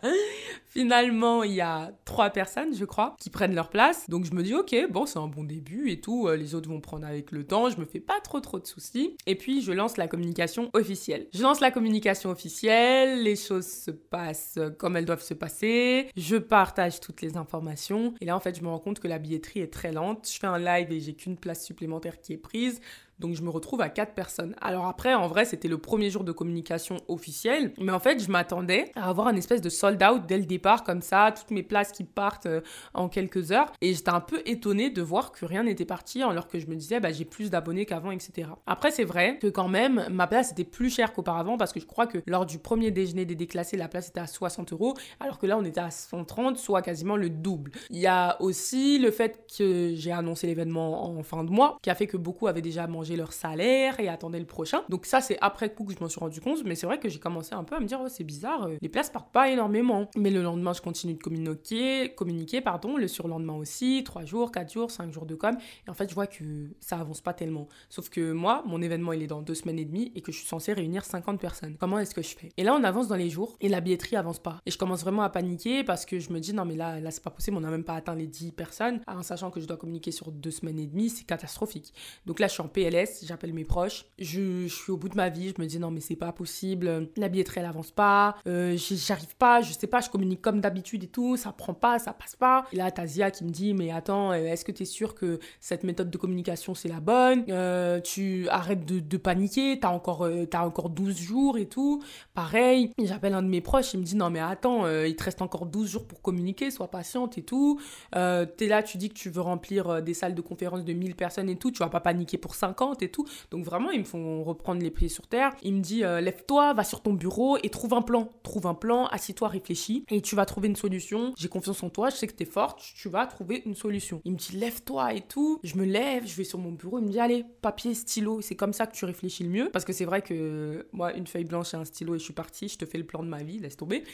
Finalement, 0.67 1.43
il 1.45 1.55
y 1.55 1.63
a 1.63 1.93
trois 2.05 2.29
personnes, 2.29 2.75
je 2.77 2.85
crois, 2.85 3.17
qui 3.19 3.31
prennent 3.31 3.55
leur 3.55 3.71
place. 3.71 4.09
Donc 4.11 4.27
je 4.27 4.35
me 4.35 4.43
dis, 4.43 4.55
ok, 4.55 4.77
bon, 4.91 5.07
c'est 5.07 5.19
un 5.19 5.27
bon 5.27 5.43
début 5.43 5.91
et 5.91 6.01
tout. 6.01 6.29
Euh, 6.29 6.37
les 6.37 6.55
autres 6.55 6.69
vont 6.69 6.81
prendre 6.81 7.07
avec 7.07 7.33
le 7.33 7.45
temps. 7.45 7.71
Je 7.71 7.79
me 7.79 7.87
fais 7.87 8.01
pas 8.01 8.21
trop 8.23 8.41
trop 8.41 8.59
de 8.59 8.67
soucis. 8.67 9.17
Et 9.27 9.35
puis 9.35 9.63
je 9.63 9.73
lance 9.73 9.97
la 9.97 10.09
communication 10.09 10.69
officielle. 10.75 11.27
Je 11.33 11.43
lance 11.43 11.61
la 11.61 11.71
communication 11.71 12.31
officielle. 12.31 13.23
Les 13.23 13.35
choses 13.35 13.67
se 13.67 13.91
passent 13.91 14.59
comme 14.79 14.97
elles 14.97 15.07
doivent 15.07 15.23
se 15.23 15.35
passer. 15.35 16.11
Je 16.17 16.37
partage 16.37 17.01
toutes 17.01 17.23
les 17.23 17.39
informations. 17.39 18.13
Et 18.21 18.27
là, 18.27 18.37
en 18.37 18.41
fait, 18.41 18.57
je 18.57 18.63
me 18.63 18.69
rends 18.69 18.79
compte 18.79 19.01
que 19.01 19.09
la 19.09 19.19
billetterie 19.19 19.61
est 19.61 19.73
très 19.73 19.91
lente. 19.91 20.29
Je 20.31 20.39
fais 20.39 20.47
un 20.47 20.59
live 20.59 20.93
et 20.93 21.01
j'ai 21.01 21.15
qu'une 21.15 21.39
place 21.39 21.65
supplémentaire 21.65 22.21
qui 22.21 22.35
est 22.35 22.39
prise. 22.39 22.81
Donc 23.19 23.35
je 23.35 23.43
me 23.43 23.51
retrouve 23.51 23.81
à 23.81 23.89
quatre 23.89 24.15
personnes. 24.15 24.55
Alors 24.61 24.87
après, 24.87 25.15
en 25.15 25.27
vrai, 25.27 25.45
c'était 25.45 25.69
le 25.69 25.79
premier 25.79 26.11
jour 26.11 26.25
de 26.25 26.33
communication 26.33 26.99
officielle. 27.09 27.73
Mais 27.79 27.93
en 27.93 27.99
fait, 27.99 28.23
je 28.23 28.31
m'attendais 28.31 28.93
à 28.95 29.09
avoir 29.09 29.27
un 29.27 29.37
espèce 29.37 29.61
de 29.61 29.69
sold 29.69 30.03
out 30.03 30.23
dès 30.27 30.39
le 30.39 30.45
départ, 30.45 30.85
comme 30.85 31.03
ça, 31.03 31.33
toutes 31.37 31.51
mes 31.51 31.63
places 31.63 31.93
qui 31.93 32.05
partent 32.05 32.47
euh, 32.47 32.61
en 32.95 33.09
quelques 33.09 33.53
heures. 33.53 33.73
Et 33.81 33.95
j'étais 33.95 34.11
un 34.11 34.21
peu 34.21 34.43
étonnée 34.47 34.91
de 34.91 35.03
voir 35.03 35.33
que 35.33 35.45
rien 35.45 35.65
n'était 35.65 35.85
parti, 35.85 36.23
alors 36.23 36.49
que 36.49 36.59
je 36.59 36.67
me 36.67 36.77
disais, 36.77 37.01
bah, 37.01 37.13
j'ai 37.13 37.25
plus 37.25 37.51
d'abonnés 37.51 37.87
qu'avant, 37.87 38.11
etc. 38.11 38.49
Après, 38.67 38.91
c'est 38.91 39.05
vrai 39.05 39.39
que 39.39 39.49
quand 39.49 39.69
même, 39.69 40.07
ma 40.11 40.27
place 40.27 40.53
était 40.53 40.65
plus 40.65 40.91
chère 40.91 41.13
qu'auparavant, 41.13 41.57
parce 41.57 41.73
que 41.73 41.81
je 41.81 41.87
crois 41.87 42.07
que 42.07 42.19
lors 42.27 42.47
du 42.47 42.59
premier 42.59 42.91
déjeuner 42.91 43.25
des 43.25 43.35
déclassés, 43.35 43.77
la 43.77 43.89
place 43.89 44.09
était 44.09 44.21
à 44.21 44.27
60 44.27 44.73
euros, 44.73 44.95
alors 45.21 45.39
que 45.39 45.47
là, 45.47 45.59
on 45.59 45.65
était 45.65 45.81
à 45.81 45.91
130, 45.91 46.57
soit 46.57 46.83
quasiment 46.83 47.17
le 47.17 47.31
double. 47.31 47.73
Il 47.91 47.99
y 47.99 48.07
a 48.07 48.41
aussi 48.41 48.99
le 48.99 49.11
fait 49.11 49.45
que 49.57 49.93
j'ai 49.95 50.13
annoncé 50.13 50.47
l'événement 50.47 51.05
en 51.05 51.23
fin 51.23 51.45
de 51.45 51.51
mois, 51.51 51.79
qui 51.83 51.91
a 51.91 51.95
fait 51.95 52.07
que 52.07 52.17
beaucoup 52.17 52.47
avaient 52.47 52.63
déjà 52.63 52.87
mangé 52.87 53.08
leur 53.17 53.33
salaire 53.33 54.01
et 54.01 54.09
attendaient 54.09 54.39
le 54.39 54.47
prochain. 54.47 54.83
Donc 54.89 55.07
ça, 55.07 55.21
c'est 55.21 55.39
après 55.41 55.73
coup 55.73 55.85
que 55.85 55.95
je 55.95 56.01
m'en 56.01 56.09
suis 56.09 56.21
rendu 56.21 56.41
compte, 56.41 56.65
mais 56.65 56.75
c'est 56.75 56.87
vrai 56.87 56.99
que 56.99 57.09
j'ai 57.09 57.19
commencé 57.19 57.55
un 57.55 57.65
peu 57.65 57.77
à 57.77 57.81
me 57.81 57.87
dire, 57.87 58.01
oh, 58.03 58.09
c'est 58.09 58.25
bizarre, 58.25 58.67
euh, 58.67 58.77
les 58.81 58.89
places 58.89 59.11
partent 59.11 59.33
pas 59.33 59.51
énormément. 59.51 60.09
Mais 60.17 60.31
le 60.31 60.43
lendemain, 60.43 60.73
je 60.73 60.81
continue 60.81 61.15
de 61.15 61.23
communiquer, 61.23 62.15
communiquer, 62.15 62.61
pardon, 62.61 62.97
le 62.97 63.09
surlendemain 63.09 63.55
aussi, 63.55 64.03
3 64.05 64.25
jours, 64.25 64.53
4 64.53 64.73
jours, 64.73 64.91
5 64.91 65.13
jours 65.13 65.27
de 65.27 65.35
com. 65.35 65.57
Et 65.87 65.91
en 65.91 65.95
fait, 65.95 66.09
je 66.09 66.15
vois 66.15 66.27
que 66.27 66.45
ça 66.81 66.99
avance 66.99 67.21
pas 67.21 67.35
tellement. 67.35 67.69
Sauf 67.89 68.09
que 68.09 68.33
moi, 68.33 68.63
mon 68.67 68.83
événement, 68.83 69.13
il 69.13 69.23
est 69.23 69.27
dans 69.27 69.43
2 69.43 69.55
semaines 69.55 69.79
et 69.79 69.85
demie 69.85 70.13
et 70.15 70.21
que 70.21 70.33
je 70.33 70.39
suis 70.39 70.47
censée 70.47 70.73
réunir 70.73 71.05
50 71.05 71.41
personnes. 71.41 71.77
Comment 71.79 71.99
est-ce 71.99 72.15
que 72.15 72.23
je 72.23 72.37
fais? 72.37 72.51
Et 72.57 72.63
là, 72.63 72.75
on 72.75 72.85
avance 72.85 73.09
dans 73.09 73.17
les 73.17 73.31
jours 73.31 73.57
et 73.61 73.69
la 73.69 73.81
billetterie 73.81 74.17
avance 74.17 74.39
pas. 74.39 74.61
Et 74.67 74.71
je 74.71 74.79
commence 74.79 75.03
vraiment 75.03 75.23
à 75.23 75.31
paniquer 75.31 75.85
parce 75.85 76.05
que 76.07 76.19
je 76.19 76.33
me 76.33 76.41
dis, 76.41 76.53
non, 76.53 76.65
mais 76.65 76.77
là, 76.77 77.01
là 77.01 77.11
c'est 77.11 77.23
pas 77.23 77.31
possible, 77.31 77.57
on 77.57 77.61
n'a 77.61 77.71
même 77.71 77.85
pas 77.85 77.95
atteint 77.95 78.15
les 78.15 78.27
10 78.27 78.53
personnes. 78.53 79.01
En 79.07 79.23
sachant 79.23 79.51
que 79.51 79.61
je 79.61 79.67
dois 79.67 79.77
communiquer 79.77 80.11
sur 80.11 80.31
2 80.31 80.51
semaines 80.51 80.79
et 80.79 80.87
demie, 80.87 81.11
c'est 81.11 81.25
catastrophique. 81.25 81.93
Donc 82.27 82.41
là, 82.41 82.49
je 82.49 82.53
suis 82.53 82.63
en 82.63 82.69
PLS 82.69 82.98
j'appelle 83.23 83.53
mes 83.53 83.65
proches. 83.65 84.07
Je, 84.19 84.67
suis 84.67 84.93
au 84.93 84.97
bout 84.97 85.09
de 85.09 85.17
ma 85.17 85.29
vie, 85.29 85.53
je 85.57 85.61
me 85.63 85.67
dis 85.67 85.79
non 85.79 85.91
mais 85.91 86.01
c'est 86.01 86.17
pas 86.17 86.33
possible, 86.33 87.09
la 87.17 87.29
billetterie 87.29 87.61
elle 87.61 87.67
avance 87.67 87.91
pas, 87.91 88.37
euh, 88.47 88.77
j'arrive 88.77 89.37
pas, 89.37 89.61
je 89.61 89.73
sais 89.73 89.87
pas, 89.87 90.01
je 90.01 90.11
communique 90.11 90.41
comme 90.41 90.61
d'habitude 90.61 91.05
et 91.05 91.09
tout, 91.09 91.37
ça 91.37 91.53
prend 91.53 91.75
pas, 91.75 91.99
ça 91.99 92.13
passe 92.13 92.37
pas. 92.37 92.65
Et 92.73 92.77
là 92.77 92.91
Tazia 92.91 93.31
qui 93.31 93.45
me 93.45 93.51
dit 93.51 93.75
mais 93.75 93.91
attends, 93.91 94.33
euh, 94.33 94.47
est-ce 94.47 94.65
que 94.65 94.73
tu 94.73 94.83
es 94.83 94.87
sûr 94.87 95.15
que 95.15 95.39
cette 95.61 95.85
méthode 95.85 96.11
de 96.11 96.19
communication 96.19 96.75
c'est 96.75 96.89
la 96.89 97.01
bonne? 97.01 97.45
Euh, 97.49 98.01
Tu 98.01 98.49
arrêtes 98.49 98.85
de, 98.85 99.17
paniquer, 99.17 99.79
t'as 99.81 99.91
encore, 99.91 100.27
as 100.27 100.67
encore 100.67 100.91
12 100.91 101.19
jours 101.19 101.59
et 101.59 101.67
tout. 101.67 102.03
Pareil, 102.35 102.93
j'appelle 103.03 103.35
un 103.35 103.43
de 103.43 103.49
mes 103.49 103.61
proches, 103.61 103.95
il 103.95 104.01
me 104.01 104.05
dit 104.05 104.17
non 104.17 104.31
mais 104.31 104.41
attends, 104.41 104.89
il 104.89 105.17
te 105.17 105.25
reste 105.25 105.43
encore 105.43 105.67
12 105.67 105.89
jours 105.89 106.07
pour 106.07 106.23
communiquer, 106.23 106.71
sois 106.71 106.91
patiente 106.91 107.37
et 107.39 107.43
tout. 107.43 107.81
T'es 108.13 108.67
là, 108.67 108.83
tu 108.83 108.97
dis 108.97 109.09
que 109.09 109.15
tu 109.15 109.31
veux 109.31 109.41
remplir 109.41 110.03
des 110.03 110.15
salles 110.15 110.35
de 110.35 110.41
conférence 110.41 110.85
de 110.85 110.93
1000 110.93 111.17
personnes 111.17 111.49
et 111.49 111.57
tout, 111.57 111.71
tu 111.71 111.79
vas 111.79 111.89
pas 111.89 112.01
paniquer 112.01 112.39
pour 112.39 112.55
50 112.89 113.03
et 113.03 113.11
tout. 113.11 113.27
Donc 113.51 113.65
vraiment, 113.65 113.91
ils 113.91 114.01
me 114.01 114.05
font 114.05 114.43
reprendre 114.43 114.83
les 114.83 114.91
pieds 114.91 115.09
sur 115.09 115.27
terre. 115.27 115.55
Il 115.63 115.75
me 115.75 115.81
dit, 115.81 116.05
euh, 116.05 116.21
lève-toi, 116.21 116.73
va 116.75 116.85
sur 116.85 117.03
ton 117.03 117.13
bureau 117.13 117.59
et 117.63 117.69
trouve 117.69 117.95
un 117.95 118.03
plan. 118.03 118.31
Trouve 118.43 118.67
un 118.67 118.75
plan, 118.75 119.07
assis-toi, 119.07 119.49
réfléchis 119.49 120.05
et 120.11 120.21
tu 120.21 120.35
vas 120.35 120.47
trouver 120.47 120.69
une 120.69 120.77
solution. 120.77 121.33
J'ai 121.37 121.49
confiance 121.49 121.83
en 121.83 121.91
toi, 121.91 122.11
je 122.11 122.17
sais 122.17 122.27
que 122.27 122.33
t'es 122.33 122.45
forte, 122.45 122.81
tu 122.97 123.09
vas 123.09 123.27
trouver 123.27 123.63
une 123.67 123.75
solution. 123.75 124.21
Il 124.25 124.33
me 124.33 124.37
dit, 124.37 124.57
lève-toi 124.57 125.15
et 125.15 125.21
tout. 125.23 125.61
Je 125.63 125.77
me 125.77 125.85
lève, 125.85 126.27
je 126.27 126.35
vais 126.37 126.45
sur 126.45 126.59
mon 126.59 126.73
bureau. 126.73 126.99
Il 126.99 127.07
me 127.07 127.11
dit, 127.11 127.21
allez, 127.21 127.45
papier, 127.63 127.95
stylo, 127.95 128.41
c'est 128.41 128.57
comme 128.57 128.73
ça 128.73 128.87
que 128.87 128.95
tu 128.95 129.05
réfléchis 129.05 129.45
le 129.45 129.51
mieux. 129.51 129.71
Parce 129.73 129.85
que 129.85 129.93
c'est 129.93 130.05
vrai 130.05 130.23
que 130.23 130.87
moi, 130.93 131.13
une 131.15 131.27
feuille 131.27 131.45
blanche 131.45 131.75
et 131.75 131.77
un 131.77 131.85
stylo 131.85 132.15
et 132.15 132.19
je 132.19 132.25
suis 132.25 132.33
partie, 132.33 132.69
je 132.69 132.79
te 132.79 132.87
fais 132.87 132.99
le 132.99 133.05
plan 133.05 133.23
de 133.23 133.29
ma 133.29 133.43
vie, 133.43 133.59
laisse 133.59 133.77
tomber. 133.77 134.05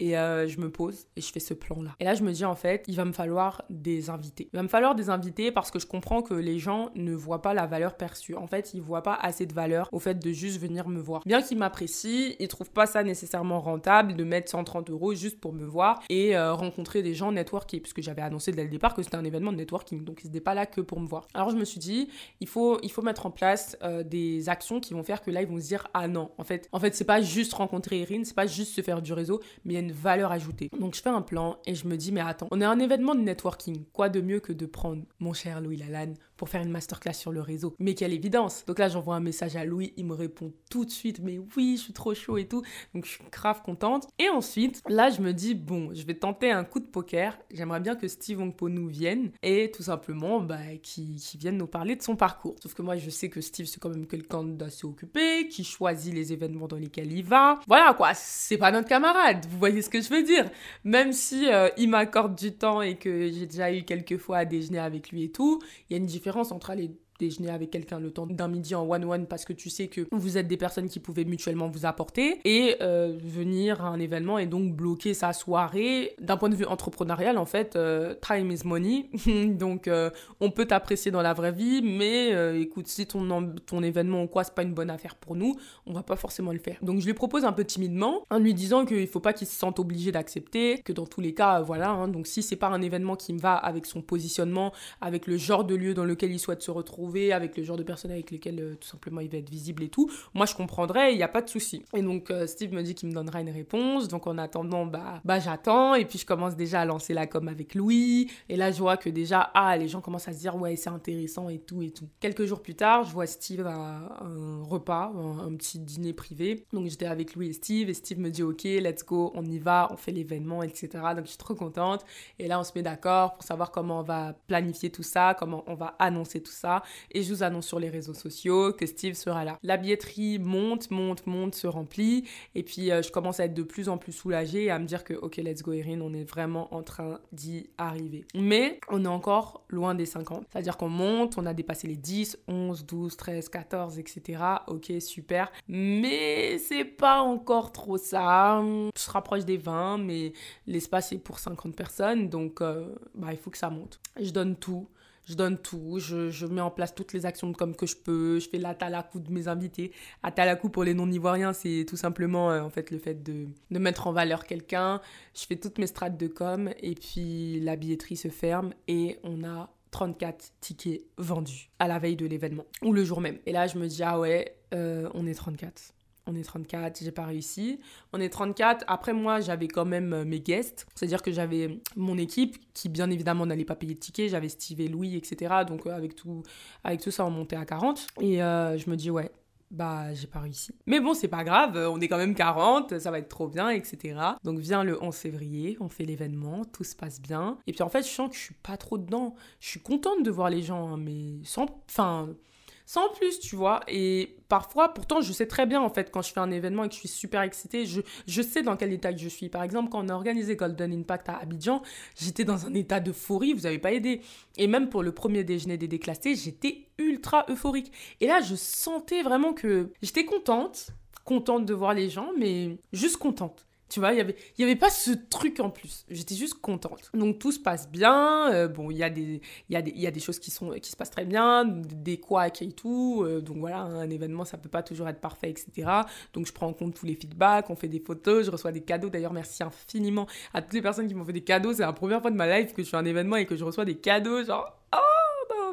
Et 0.00 0.18
euh, 0.18 0.48
je 0.48 0.58
me 0.60 0.70
pose 0.70 1.06
et 1.16 1.20
je 1.20 1.30
fais 1.30 1.40
ce 1.40 1.54
plan-là. 1.54 1.94
Et 2.00 2.04
là, 2.04 2.14
je 2.14 2.22
me 2.22 2.32
dis, 2.32 2.44
en 2.44 2.54
fait, 2.54 2.84
il 2.88 2.96
va 2.96 3.04
me 3.04 3.12
falloir 3.12 3.62
des 3.70 4.10
invités. 4.10 4.48
Il 4.52 4.56
va 4.56 4.62
me 4.62 4.68
falloir 4.68 4.94
des 4.94 5.10
invités 5.10 5.52
parce 5.52 5.70
que 5.70 5.78
je 5.78 5.86
comprends 5.86 6.22
que 6.22 6.34
les 6.34 6.58
gens 6.58 6.90
ne 6.94 7.14
voient 7.14 7.42
pas 7.42 7.54
la 7.54 7.66
valeur 7.66 7.96
perçue. 7.96 8.23
En 8.32 8.46
fait, 8.46 8.72
ils 8.74 8.80
voient 8.80 9.02
pas 9.02 9.14
assez 9.14 9.46
de 9.46 9.52
valeur 9.52 9.88
au 9.92 9.98
fait 9.98 10.18
de 10.18 10.32
juste 10.32 10.60
venir 10.60 10.88
me 10.88 11.00
voir. 11.00 11.22
Bien 11.26 11.42
qu'ils 11.42 11.58
m'apprécient, 11.58 12.34
ils 12.38 12.48
trouvent 12.48 12.70
pas 12.70 12.86
ça 12.86 13.02
nécessairement 13.02 13.60
rentable 13.60 14.14
de 14.14 14.24
mettre 14.24 14.50
130 14.50 14.90
euros 14.90 15.14
juste 15.14 15.40
pour 15.40 15.52
me 15.52 15.64
voir 15.66 16.02
et 16.08 16.36
euh, 16.36 16.54
rencontrer 16.54 17.02
des 17.02 17.14
gens 17.14 17.32
networking, 17.32 17.80
puisque 17.80 18.00
j'avais 18.00 18.22
annoncé 18.22 18.52
dès 18.52 18.64
le 18.64 18.70
départ 18.70 18.94
que 18.94 19.02
c'était 19.02 19.16
un 19.16 19.24
événement 19.24 19.52
de 19.52 19.58
networking, 19.58 20.04
donc 20.04 20.20
ils 20.22 20.28
n'étaient 20.28 20.40
pas 20.40 20.54
là 20.54 20.66
que 20.66 20.80
pour 20.80 21.00
me 21.00 21.06
voir. 21.06 21.26
Alors 21.34 21.50
je 21.50 21.56
me 21.56 21.64
suis 21.64 21.80
dit, 21.80 22.08
il 22.40 22.48
faut, 22.48 22.78
il 22.82 22.90
faut 22.90 23.02
mettre 23.02 23.26
en 23.26 23.30
place 23.30 23.76
euh, 23.82 24.02
des 24.02 24.48
actions 24.48 24.80
qui 24.80 24.94
vont 24.94 25.02
faire 25.02 25.20
que 25.20 25.30
là 25.30 25.42
ils 25.42 25.48
vont 25.48 25.60
se 25.60 25.66
dire, 25.66 25.88
ah 25.94 26.08
non, 26.08 26.30
en 26.38 26.44
fait, 26.44 26.68
en 26.72 26.80
fait 26.80 26.94
c'est 26.94 27.04
pas 27.04 27.20
juste 27.20 27.52
rencontrer 27.54 28.00
Erin, 28.02 28.22
c'est 28.24 28.34
pas 28.34 28.46
juste 28.46 28.74
se 28.74 28.80
faire 28.80 29.02
du 29.02 29.12
réseau, 29.12 29.40
mais 29.64 29.74
il 29.74 29.76
y 29.76 29.78
a 29.78 29.82
une 29.82 29.92
valeur 29.92 30.32
ajoutée. 30.32 30.70
Donc 30.78 30.94
je 30.94 31.02
fais 31.02 31.10
un 31.10 31.22
plan 31.22 31.56
et 31.66 31.74
je 31.74 31.86
me 31.86 31.96
dis, 31.96 32.12
mais 32.12 32.20
attends, 32.20 32.48
on 32.50 32.60
est 32.60 32.64
un 32.64 32.78
événement 32.78 33.14
de 33.14 33.20
networking, 33.20 33.84
quoi 33.92 34.08
de 34.08 34.20
mieux 34.20 34.40
que 34.40 34.52
de 34.52 34.66
prendre 34.66 35.02
mon 35.18 35.32
cher 35.32 35.60
Louis 35.60 35.76
Lalanne 35.76 36.14
pour 36.36 36.48
faire 36.48 36.62
une 36.62 36.70
masterclass 36.70 37.14
sur 37.14 37.32
le 37.32 37.40
réseau. 37.40 37.74
Mais 37.78 37.94
quelle 37.94 38.12
évidence 38.12 38.64
Donc 38.66 38.78
là, 38.78 38.88
j'envoie 38.88 39.16
un 39.16 39.20
message 39.20 39.56
à 39.56 39.64
Louis, 39.64 39.92
il 39.96 40.06
me 40.06 40.14
répond 40.14 40.52
tout 40.70 40.84
de 40.84 40.90
suite, 40.90 41.20
mais 41.22 41.38
oui, 41.56 41.74
je 41.76 41.82
suis 41.82 41.92
trop 41.92 42.14
chaud 42.14 42.36
et 42.36 42.46
tout. 42.46 42.62
Donc 42.94 43.04
je 43.04 43.10
suis 43.10 43.24
grave 43.30 43.62
contente. 43.62 44.08
Et 44.18 44.28
ensuite, 44.28 44.82
là, 44.88 45.10
je 45.10 45.20
me 45.20 45.32
dis, 45.32 45.54
bon, 45.54 45.90
je 45.94 46.04
vais 46.04 46.14
tenter 46.14 46.50
un 46.50 46.64
coup 46.64 46.80
de 46.80 46.86
poker. 46.86 47.38
J'aimerais 47.52 47.80
bien 47.80 47.96
que 47.96 48.08
Steve 48.08 48.40
Ongpo 48.40 48.68
nous 48.68 48.88
vienne 48.88 49.30
et 49.42 49.70
tout 49.70 49.84
simplement, 49.84 50.40
bah, 50.40 50.58
qui, 50.82 51.16
qui 51.16 51.38
vienne 51.38 51.56
nous 51.56 51.66
parler 51.66 51.96
de 51.96 52.02
son 52.02 52.16
parcours. 52.16 52.56
Sauf 52.62 52.74
que 52.74 52.82
moi, 52.82 52.96
je 52.96 53.10
sais 53.10 53.28
que 53.28 53.40
Steve, 53.40 53.66
c'est 53.66 53.80
quand 53.80 53.90
même 53.90 54.06
quelqu'un 54.06 54.44
d'assez 54.44 54.86
occupé, 54.86 55.48
qui 55.48 55.64
choisit 55.64 56.12
les 56.12 56.32
événements 56.32 56.66
dans 56.66 56.76
lesquels 56.76 57.12
il 57.12 57.24
va. 57.24 57.60
Voilà 57.66 57.94
quoi, 57.94 58.14
c'est 58.14 58.58
pas 58.58 58.70
notre 58.70 58.88
camarade. 58.88 59.46
Vous 59.48 59.58
voyez 59.58 59.82
ce 59.82 59.90
que 59.90 60.00
je 60.00 60.08
veux 60.08 60.22
dire 60.22 60.50
Même 60.84 61.12
si 61.12 61.48
euh, 61.48 61.68
il 61.76 61.88
m'accorde 61.90 62.34
du 62.34 62.52
temps 62.52 62.82
et 62.82 62.96
que 62.96 63.28
j'ai 63.30 63.46
déjà 63.46 63.72
eu 63.72 63.82
quelques 63.82 64.18
fois 64.18 64.38
à 64.38 64.44
déjeuner 64.44 64.78
avec 64.78 65.10
lui 65.10 65.24
et 65.24 65.30
tout, 65.30 65.60
il 65.88 65.92
y 65.92 65.94
a 65.94 65.98
une 65.98 66.06
différence 66.06 66.23
entre 66.52 66.70
aller 66.70 66.90
déjeuner 67.18 67.50
avec 67.50 67.70
quelqu'un 67.70 68.00
le 68.00 68.10
temps 68.10 68.26
d'un 68.26 68.48
midi 68.48 68.74
en 68.74 68.88
one-one 68.88 69.26
parce 69.26 69.44
que 69.44 69.52
tu 69.52 69.70
sais 69.70 69.88
que 69.88 70.06
vous 70.10 70.38
êtes 70.38 70.48
des 70.48 70.56
personnes 70.56 70.88
qui 70.88 71.00
pouvaient 71.00 71.24
mutuellement 71.24 71.68
vous 71.68 71.86
apporter 71.86 72.40
et 72.44 72.76
euh, 72.80 73.16
venir 73.22 73.84
à 73.84 73.88
un 73.88 74.00
événement 74.00 74.38
et 74.38 74.46
donc 74.46 74.74
bloquer 74.74 75.14
sa 75.14 75.32
soirée. 75.32 76.14
D'un 76.20 76.36
point 76.36 76.48
de 76.48 76.56
vue 76.56 76.64
entrepreneurial, 76.64 77.38
en 77.38 77.46
fait, 77.46 77.76
euh, 77.76 78.14
time 78.26 78.50
is 78.50 78.60
money. 78.64 79.08
donc, 79.54 79.88
euh, 79.88 80.10
on 80.40 80.50
peut 80.50 80.66
t'apprécier 80.66 81.10
dans 81.10 81.22
la 81.22 81.34
vraie 81.34 81.52
vie, 81.52 81.82
mais 81.82 82.60
écoute, 82.60 82.88
si 82.88 83.06
ton, 83.06 83.54
ton 83.66 83.82
événement 83.82 84.24
ou 84.24 84.26
quoi, 84.26 84.44
c'est 84.44 84.54
pas 84.54 84.62
une 84.62 84.74
bonne 84.74 84.90
affaire 84.90 85.16
pour 85.16 85.36
nous, 85.36 85.56
on 85.86 85.92
va 85.92 86.02
pas 86.02 86.16
forcément 86.16 86.52
le 86.52 86.58
faire. 86.58 86.76
Donc, 86.82 87.00
je 87.00 87.06
lui 87.06 87.14
propose 87.14 87.44
un 87.44 87.52
peu 87.52 87.64
timidement 87.64 88.24
en 88.30 88.38
lui 88.38 88.54
disant 88.54 88.84
qu'il 88.84 89.06
faut 89.06 89.20
pas 89.20 89.32
qu'il 89.32 89.46
se 89.46 89.54
sente 89.54 89.78
obligé 89.78 90.12
d'accepter, 90.12 90.78
que 90.84 90.92
dans 90.92 91.06
tous 91.06 91.20
les 91.20 91.34
cas, 91.34 91.60
voilà, 91.60 91.90
hein, 91.90 92.08
donc 92.08 92.26
si 92.26 92.42
c'est 92.42 92.56
pas 92.56 92.68
un 92.68 92.82
événement 92.82 93.16
qui 93.16 93.32
me 93.32 93.38
va 93.38 93.54
avec 93.54 93.86
son 93.86 94.02
positionnement, 94.02 94.72
avec 95.00 95.26
le 95.26 95.36
genre 95.36 95.64
de 95.64 95.74
lieu 95.74 95.94
dans 95.94 96.04
lequel 96.04 96.32
il 96.32 96.38
souhaite 96.38 96.62
se 96.62 96.70
retrouver, 96.70 97.03
avec 97.32 97.56
le 97.56 97.62
genre 97.62 97.76
de 97.76 97.82
personnes 97.82 98.10
avec 98.10 98.30
lesquelles 98.30 98.60
euh, 98.60 98.74
tout 98.74 98.88
simplement 98.88 99.20
il 99.20 99.28
va 99.28 99.38
être 99.38 99.50
visible 99.50 99.82
et 99.82 99.88
tout, 99.88 100.10
moi 100.32 100.46
je 100.46 100.54
comprendrais, 100.54 101.12
il 101.12 101.16
n'y 101.16 101.22
a 101.22 101.28
pas 101.28 101.42
de 101.42 101.48
souci. 101.48 101.84
Et 101.94 102.02
donc 102.02 102.30
euh, 102.30 102.46
Steve 102.46 102.72
me 102.72 102.82
dit 102.82 102.94
qu'il 102.94 103.08
me 103.08 103.14
donnera 103.14 103.40
une 103.40 103.50
réponse, 103.50 104.08
donc 104.08 104.26
en 104.26 104.38
attendant, 104.38 104.86
bah, 104.86 105.20
bah 105.24 105.38
j'attends, 105.38 105.94
et 105.94 106.04
puis 106.04 106.18
je 106.18 106.26
commence 106.26 106.56
déjà 106.56 106.80
à 106.80 106.84
lancer 106.84 107.14
la 107.14 107.26
com 107.26 107.48
avec 107.48 107.74
Louis, 107.74 108.30
et 108.48 108.56
là 108.56 108.70
je 108.70 108.78
vois 108.78 108.96
que 108.96 109.08
déjà, 109.08 109.50
ah, 109.54 109.76
les 109.76 109.88
gens 109.88 110.00
commencent 110.00 110.28
à 110.28 110.32
se 110.32 110.38
dire, 110.38 110.56
ouais, 110.56 110.76
c'est 110.76 110.90
intéressant 110.90 111.48
et 111.48 111.58
tout 111.58 111.82
et 111.82 111.90
tout. 111.90 112.08
Quelques 112.20 112.44
jours 112.44 112.62
plus 112.62 112.74
tard, 112.74 113.04
je 113.04 113.12
vois 113.12 113.26
Steve 113.26 113.66
à 113.66 114.18
un 114.22 114.62
repas, 114.64 115.12
un, 115.14 115.38
un 115.46 115.54
petit 115.56 115.78
dîner 115.78 116.12
privé, 116.12 116.64
donc 116.72 116.88
j'étais 116.88 117.06
avec 117.06 117.34
Louis 117.34 117.48
et 117.48 117.52
Steve, 117.52 117.88
et 117.88 117.94
Steve 117.94 118.18
me 118.18 118.30
dit, 118.30 118.42
ok, 118.42 118.64
let's 118.64 119.04
go, 119.04 119.32
on 119.34 119.44
y 119.44 119.58
va, 119.58 119.88
on 119.92 119.96
fait 119.96 120.12
l'événement, 120.12 120.62
etc. 120.62 120.88
Donc 121.16 121.24
je 121.24 121.30
suis 121.30 121.38
trop 121.38 121.54
contente, 121.54 122.04
et 122.38 122.48
là 122.48 122.58
on 122.58 122.64
se 122.64 122.72
met 122.74 122.82
d'accord 122.82 123.34
pour 123.34 123.42
savoir 123.42 123.70
comment 123.70 124.00
on 124.00 124.02
va 124.02 124.34
planifier 124.46 124.90
tout 124.90 125.02
ça, 125.02 125.36
comment 125.38 125.64
on 125.66 125.74
va 125.74 125.94
annoncer 125.98 126.40
tout 126.40 126.52
ça, 126.52 126.82
et 127.12 127.22
je 127.22 127.32
vous 127.32 127.42
annonce 127.42 127.66
sur 127.66 127.78
les 127.78 127.88
réseaux 127.88 128.14
sociaux 128.14 128.72
que 128.72 128.86
Steve 128.86 129.14
sera 129.14 129.44
là. 129.44 129.58
La 129.62 129.76
billetterie 129.76 130.38
monte, 130.38 130.90
monte, 130.90 131.26
monte, 131.26 131.54
se 131.54 131.66
remplit, 131.66 132.24
et 132.54 132.62
puis 132.62 132.90
euh, 132.90 133.02
je 133.02 133.10
commence 133.10 133.40
à 133.40 133.44
être 133.44 133.54
de 133.54 133.62
plus 133.62 133.88
en 133.88 133.98
plus 133.98 134.12
soulagée 134.12 134.64
et 134.64 134.70
à 134.70 134.78
me 134.78 134.86
dire 134.86 135.04
que, 135.04 135.14
ok, 135.14 135.36
let's 135.38 135.62
go 135.62 135.72
Erin, 135.72 136.00
on 136.00 136.14
est 136.14 136.24
vraiment 136.24 136.72
en 136.74 136.82
train 136.82 137.20
d'y 137.32 137.68
arriver. 137.78 138.24
Mais 138.34 138.80
on 138.88 139.04
est 139.04 139.08
encore 139.08 139.64
loin 139.68 139.94
des 139.94 140.06
50. 140.06 140.46
C'est-à-dire 140.50 140.76
qu'on 140.76 140.88
monte, 140.88 141.38
on 141.38 141.46
a 141.46 141.54
dépassé 141.54 141.86
les 141.86 141.96
10, 141.96 142.38
11, 142.48 142.86
12, 142.86 143.16
13, 143.16 143.48
14, 143.48 143.98
etc. 143.98 144.42
Ok, 144.66 144.92
super. 145.00 145.50
Mais 145.68 146.58
c'est 146.58 146.84
pas 146.84 147.20
encore 147.20 147.72
trop 147.72 147.96
ça. 147.96 148.60
On 148.60 148.90
se 148.94 149.10
rapproche 149.10 149.44
des 149.44 149.56
20, 149.56 149.98
mais 149.98 150.32
l'espace 150.66 151.12
est 151.12 151.18
pour 151.18 151.38
50 151.38 151.74
personnes, 151.74 152.28
donc 152.28 152.60
euh, 152.60 152.94
bah, 153.14 153.28
il 153.30 153.38
faut 153.38 153.50
que 153.50 153.58
ça 153.58 153.70
monte. 153.70 154.00
Je 154.20 154.30
donne 154.30 154.56
tout 154.56 154.88
je 155.26 155.34
donne 155.34 155.58
tout, 155.58 155.98
je, 155.98 156.30
je, 156.30 156.46
mets 156.46 156.60
en 156.60 156.70
place 156.70 156.94
toutes 156.94 157.12
les 157.12 157.26
actions 157.26 157.52
comme 157.52 157.74
que 157.74 157.86
je 157.86 157.96
peux, 157.96 158.38
je 158.38 158.48
fais 158.48 158.58
la 158.58 158.74
talakou 158.74 159.20
de 159.20 159.32
mes 159.32 159.48
invités. 159.48 159.92
À 160.22 160.30
talakou 160.30 160.68
pour 160.68 160.84
les 160.84 160.94
non-ivoiriens, 160.94 161.52
c'est 161.52 161.86
tout 161.88 161.96
simplement 161.96 162.50
euh, 162.50 162.60
en 162.62 162.70
fait 162.70 162.90
le 162.90 162.98
fait 162.98 163.22
de, 163.22 163.46
de 163.70 163.78
mettre 163.78 164.06
en 164.06 164.12
valeur 164.12 164.46
quelqu'un. 164.46 165.00
Je 165.34 165.44
fais 165.46 165.56
toutes 165.56 165.78
mes 165.78 165.86
strates 165.86 166.16
de 166.16 166.26
com 166.26 166.70
et 166.80 166.94
puis 166.94 167.60
la 167.60 167.76
billetterie 167.76 168.16
se 168.16 168.28
ferme 168.28 168.72
et 168.88 169.18
on 169.22 169.44
a 169.44 169.70
34 169.90 170.52
tickets 170.60 171.02
vendus 171.18 171.70
à 171.78 171.86
la 171.86 171.98
veille 171.98 172.16
de 172.16 172.26
l'événement 172.26 172.66
ou 172.82 172.92
le 172.92 173.04
jour 173.04 173.20
même. 173.20 173.38
Et 173.46 173.52
là, 173.52 173.66
je 173.66 173.78
me 173.78 173.86
dis, 173.86 174.02
ah 174.02 174.18
ouais, 174.18 174.56
euh, 174.74 175.08
on 175.14 175.26
est 175.26 175.34
34 175.34 175.94
on 176.26 176.34
est 176.34 176.42
34, 176.42 177.02
j'ai 177.02 177.12
pas 177.12 177.26
réussi. 177.26 177.80
On 178.12 178.20
est 178.20 178.30
34. 178.30 178.84
Après, 178.88 179.12
moi, 179.12 179.40
j'avais 179.40 179.68
quand 179.68 179.84
même 179.84 180.12
euh, 180.12 180.24
mes 180.24 180.40
guests. 180.40 180.86
C'est-à-dire 180.94 181.22
que 181.22 181.30
j'avais 181.30 181.80
mon 181.96 182.16
équipe 182.16 182.56
qui, 182.72 182.88
bien 182.88 183.10
évidemment, 183.10 183.46
n'allait 183.46 183.64
pas 183.64 183.76
payer 183.76 183.94
de 183.94 184.00
tickets. 184.00 184.30
J'avais 184.30 184.48
Steve 184.48 184.80
et 184.80 184.88
Louis, 184.88 185.16
etc. 185.16 185.54
Donc, 185.66 185.86
euh, 185.86 185.94
avec 185.94 186.14
tout, 186.14 186.42
avec 186.82 187.00
tout 187.00 187.10
ça, 187.10 187.26
on 187.26 187.30
montait 187.30 187.56
à 187.56 187.66
40. 187.66 188.06
Et 188.20 188.42
euh, 188.42 188.78
je 188.78 188.88
me 188.88 188.96
dis, 188.96 189.10
ouais, 189.10 189.30
bah 189.70 190.14
j'ai 190.14 190.26
pas 190.26 190.40
réussi. 190.40 190.72
Mais 190.86 191.00
bon, 191.00 191.12
c'est 191.12 191.28
pas 191.28 191.44
grave, 191.44 191.76
on 191.76 192.00
est 192.00 192.06
quand 192.06 192.18
même 192.18 192.34
40, 192.34 192.98
ça 193.00 193.10
va 193.10 193.18
être 193.18 193.28
trop 193.28 193.48
bien, 193.48 193.70
etc. 193.70 194.20
Donc 194.44 194.60
vient 194.60 194.84
le 194.84 195.02
11 195.02 195.12
février, 195.16 195.76
on 195.80 195.88
fait 195.88 196.04
l'événement, 196.04 196.64
tout 196.64 196.84
se 196.84 196.94
passe 196.94 197.20
bien. 197.20 197.58
Et 197.66 197.72
puis 197.72 197.82
en 197.82 197.88
fait, 197.88 198.02
je 198.02 198.08
sens 198.08 198.30
que 198.30 198.36
je 198.36 198.40
suis 198.40 198.54
pas 198.54 198.76
trop 198.76 198.98
dedans. 198.98 199.34
Je 199.58 199.68
suis 199.68 199.80
contente 199.80 200.22
de 200.22 200.30
voir 200.30 200.48
les 200.48 200.62
gens, 200.62 200.92
hein, 200.92 200.96
mais 200.96 201.44
sans... 201.44 201.66
Enfin 201.90 202.36
sans 202.86 203.08
plus, 203.10 203.40
tu 203.40 203.56
vois. 203.56 203.80
Et 203.88 204.36
parfois, 204.48 204.92
pourtant, 204.92 205.20
je 205.20 205.32
sais 205.32 205.46
très 205.46 205.66
bien, 205.66 205.80
en 205.80 205.88
fait, 205.88 206.10
quand 206.10 206.22
je 206.22 206.32
fais 206.32 206.40
un 206.40 206.50
événement 206.50 206.84
et 206.84 206.88
que 206.88 206.94
je 206.94 207.00
suis 207.00 207.08
super 207.08 207.42
excitée, 207.42 207.86
je, 207.86 208.00
je 208.26 208.42
sais 208.42 208.62
dans 208.62 208.76
quel 208.76 208.92
état 208.92 209.14
je 209.14 209.28
suis. 209.28 209.48
Par 209.48 209.62
exemple, 209.62 209.90
quand 209.90 210.04
on 210.04 210.08
a 210.08 210.14
organisé 210.14 210.56
Golden 210.56 210.92
Impact 210.92 211.28
à 211.28 211.38
Abidjan, 211.38 211.82
j'étais 212.16 212.44
dans 212.44 212.66
un 212.66 212.74
état 212.74 213.00
d'euphorie, 213.00 213.52
vous 213.52 213.62
n'avez 213.62 213.78
pas 213.78 213.92
aidé. 213.92 214.20
Et 214.56 214.66
même 214.66 214.88
pour 214.88 215.02
le 215.02 215.12
premier 215.12 215.44
déjeuner 215.44 215.76
des 215.76 215.88
déclassés, 215.88 216.34
j'étais 216.34 216.86
ultra 216.98 217.46
euphorique. 217.48 217.92
Et 218.20 218.26
là, 218.26 218.40
je 218.40 218.54
sentais 218.54 219.22
vraiment 219.22 219.52
que 219.52 219.90
j'étais 220.02 220.24
contente, 220.24 220.90
contente 221.24 221.64
de 221.64 221.74
voir 221.74 221.94
les 221.94 222.10
gens, 222.10 222.30
mais 222.38 222.76
juste 222.92 223.16
contente. 223.16 223.66
Tu 223.94 224.00
vois, 224.00 224.10
il 224.10 224.16
n'y 224.16 224.22
avait, 224.22 224.34
y 224.58 224.64
avait 224.64 224.74
pas 224.74 224.90
ce 224.90 225.12
truc 225.12 225.60
en 225.60 225.70
plus. 225.70 226.04
J'étais 226.10 226.34
juste 226.34 226.54
contente. 226.54 227.12
Donc 227.14 227.38
tout 227.38 227.52
se 227.52 227.60
passe 227.60 227.88
bien. 227.88 228.52
Euh, 228.52 228.66
bon, 228.66 228.90
il 228.90 228.96
y, 228.96 229.04
a 229.04 229.08
des, 229.08 229.40
y, 229.70 230.00
y 230.00 230.06
a 230.08 230.10
des 230.10 230.18
choses 230.18 230.40
qui, 230.40 230.50
sont, 230.50 230.70
qui 230.70 230.90
se 230.90 230.96
passent 230.96 231.12
très 231.12 231.24
bien, 231.24 231.64
des 231.64 232.18
couacs 232.18 232.62
et 232.62 232.72
tout. 232.72 233.22
Euh, 233.24 233.40
donc 233.40 233.58
voilà, 233.58 233.82
un 233.82 234.10
événement, 234.10 234.44
ça 234.44 234.58
peut 234.58 234.68
pas 234.68 234.82
toujours 234.82 235.08
être 235.08 235.20
parfait, 235.20 235.48
etc. 235.48 235.88
Donc 236.32 236.48
je 236.48 236.52
prends 236.52 236.66
en 236.66 236.72
compte 236.72 236.94
tous 236.94 237.06
les 237.06 237.14
feedbacks, 237.14 237.70
on 237.70 237.76
fait 237.76 237.86
des 237.86 238.00
photos, 238.00 238.46
je 238.46 238.50
reçois 238.50 238.72
des 238.72 238.82
cadeaux. 238.82 239.10
D'ailleurs, 239.10 239.32
merci 239.32 239.62
infiniment 239.62 240.26
à 240.52 240.60
toutes 240.60 240.72
les 240.72 240.82
personnes 240.82 241.06
qui 241.06 241.14
m'ont 241.14 241.24
fait 241.24 241.32
des 241.32 241.44
cadeaux. 241.44 241.72
C'est 241.72 241.82
la 241.82 241.92
première 241.92 242.20
fois 242.20 242.32
de 242.32 242.36
ma 242.36 242.58
life 242.58 242.74
que 242.74 242.82
je 242.82 242.88
fais 242.88 242.96
un 242.96 243.04
événement 243.04 243.36
et 243.36 243.46
que 243.46 243.54
je 243.54 243.62
reçois 243.62 243.84
des 243.84 243.94
cadeaux. 243.94 244.42
Genre, 244.42 244.76
oh 244.92 245.03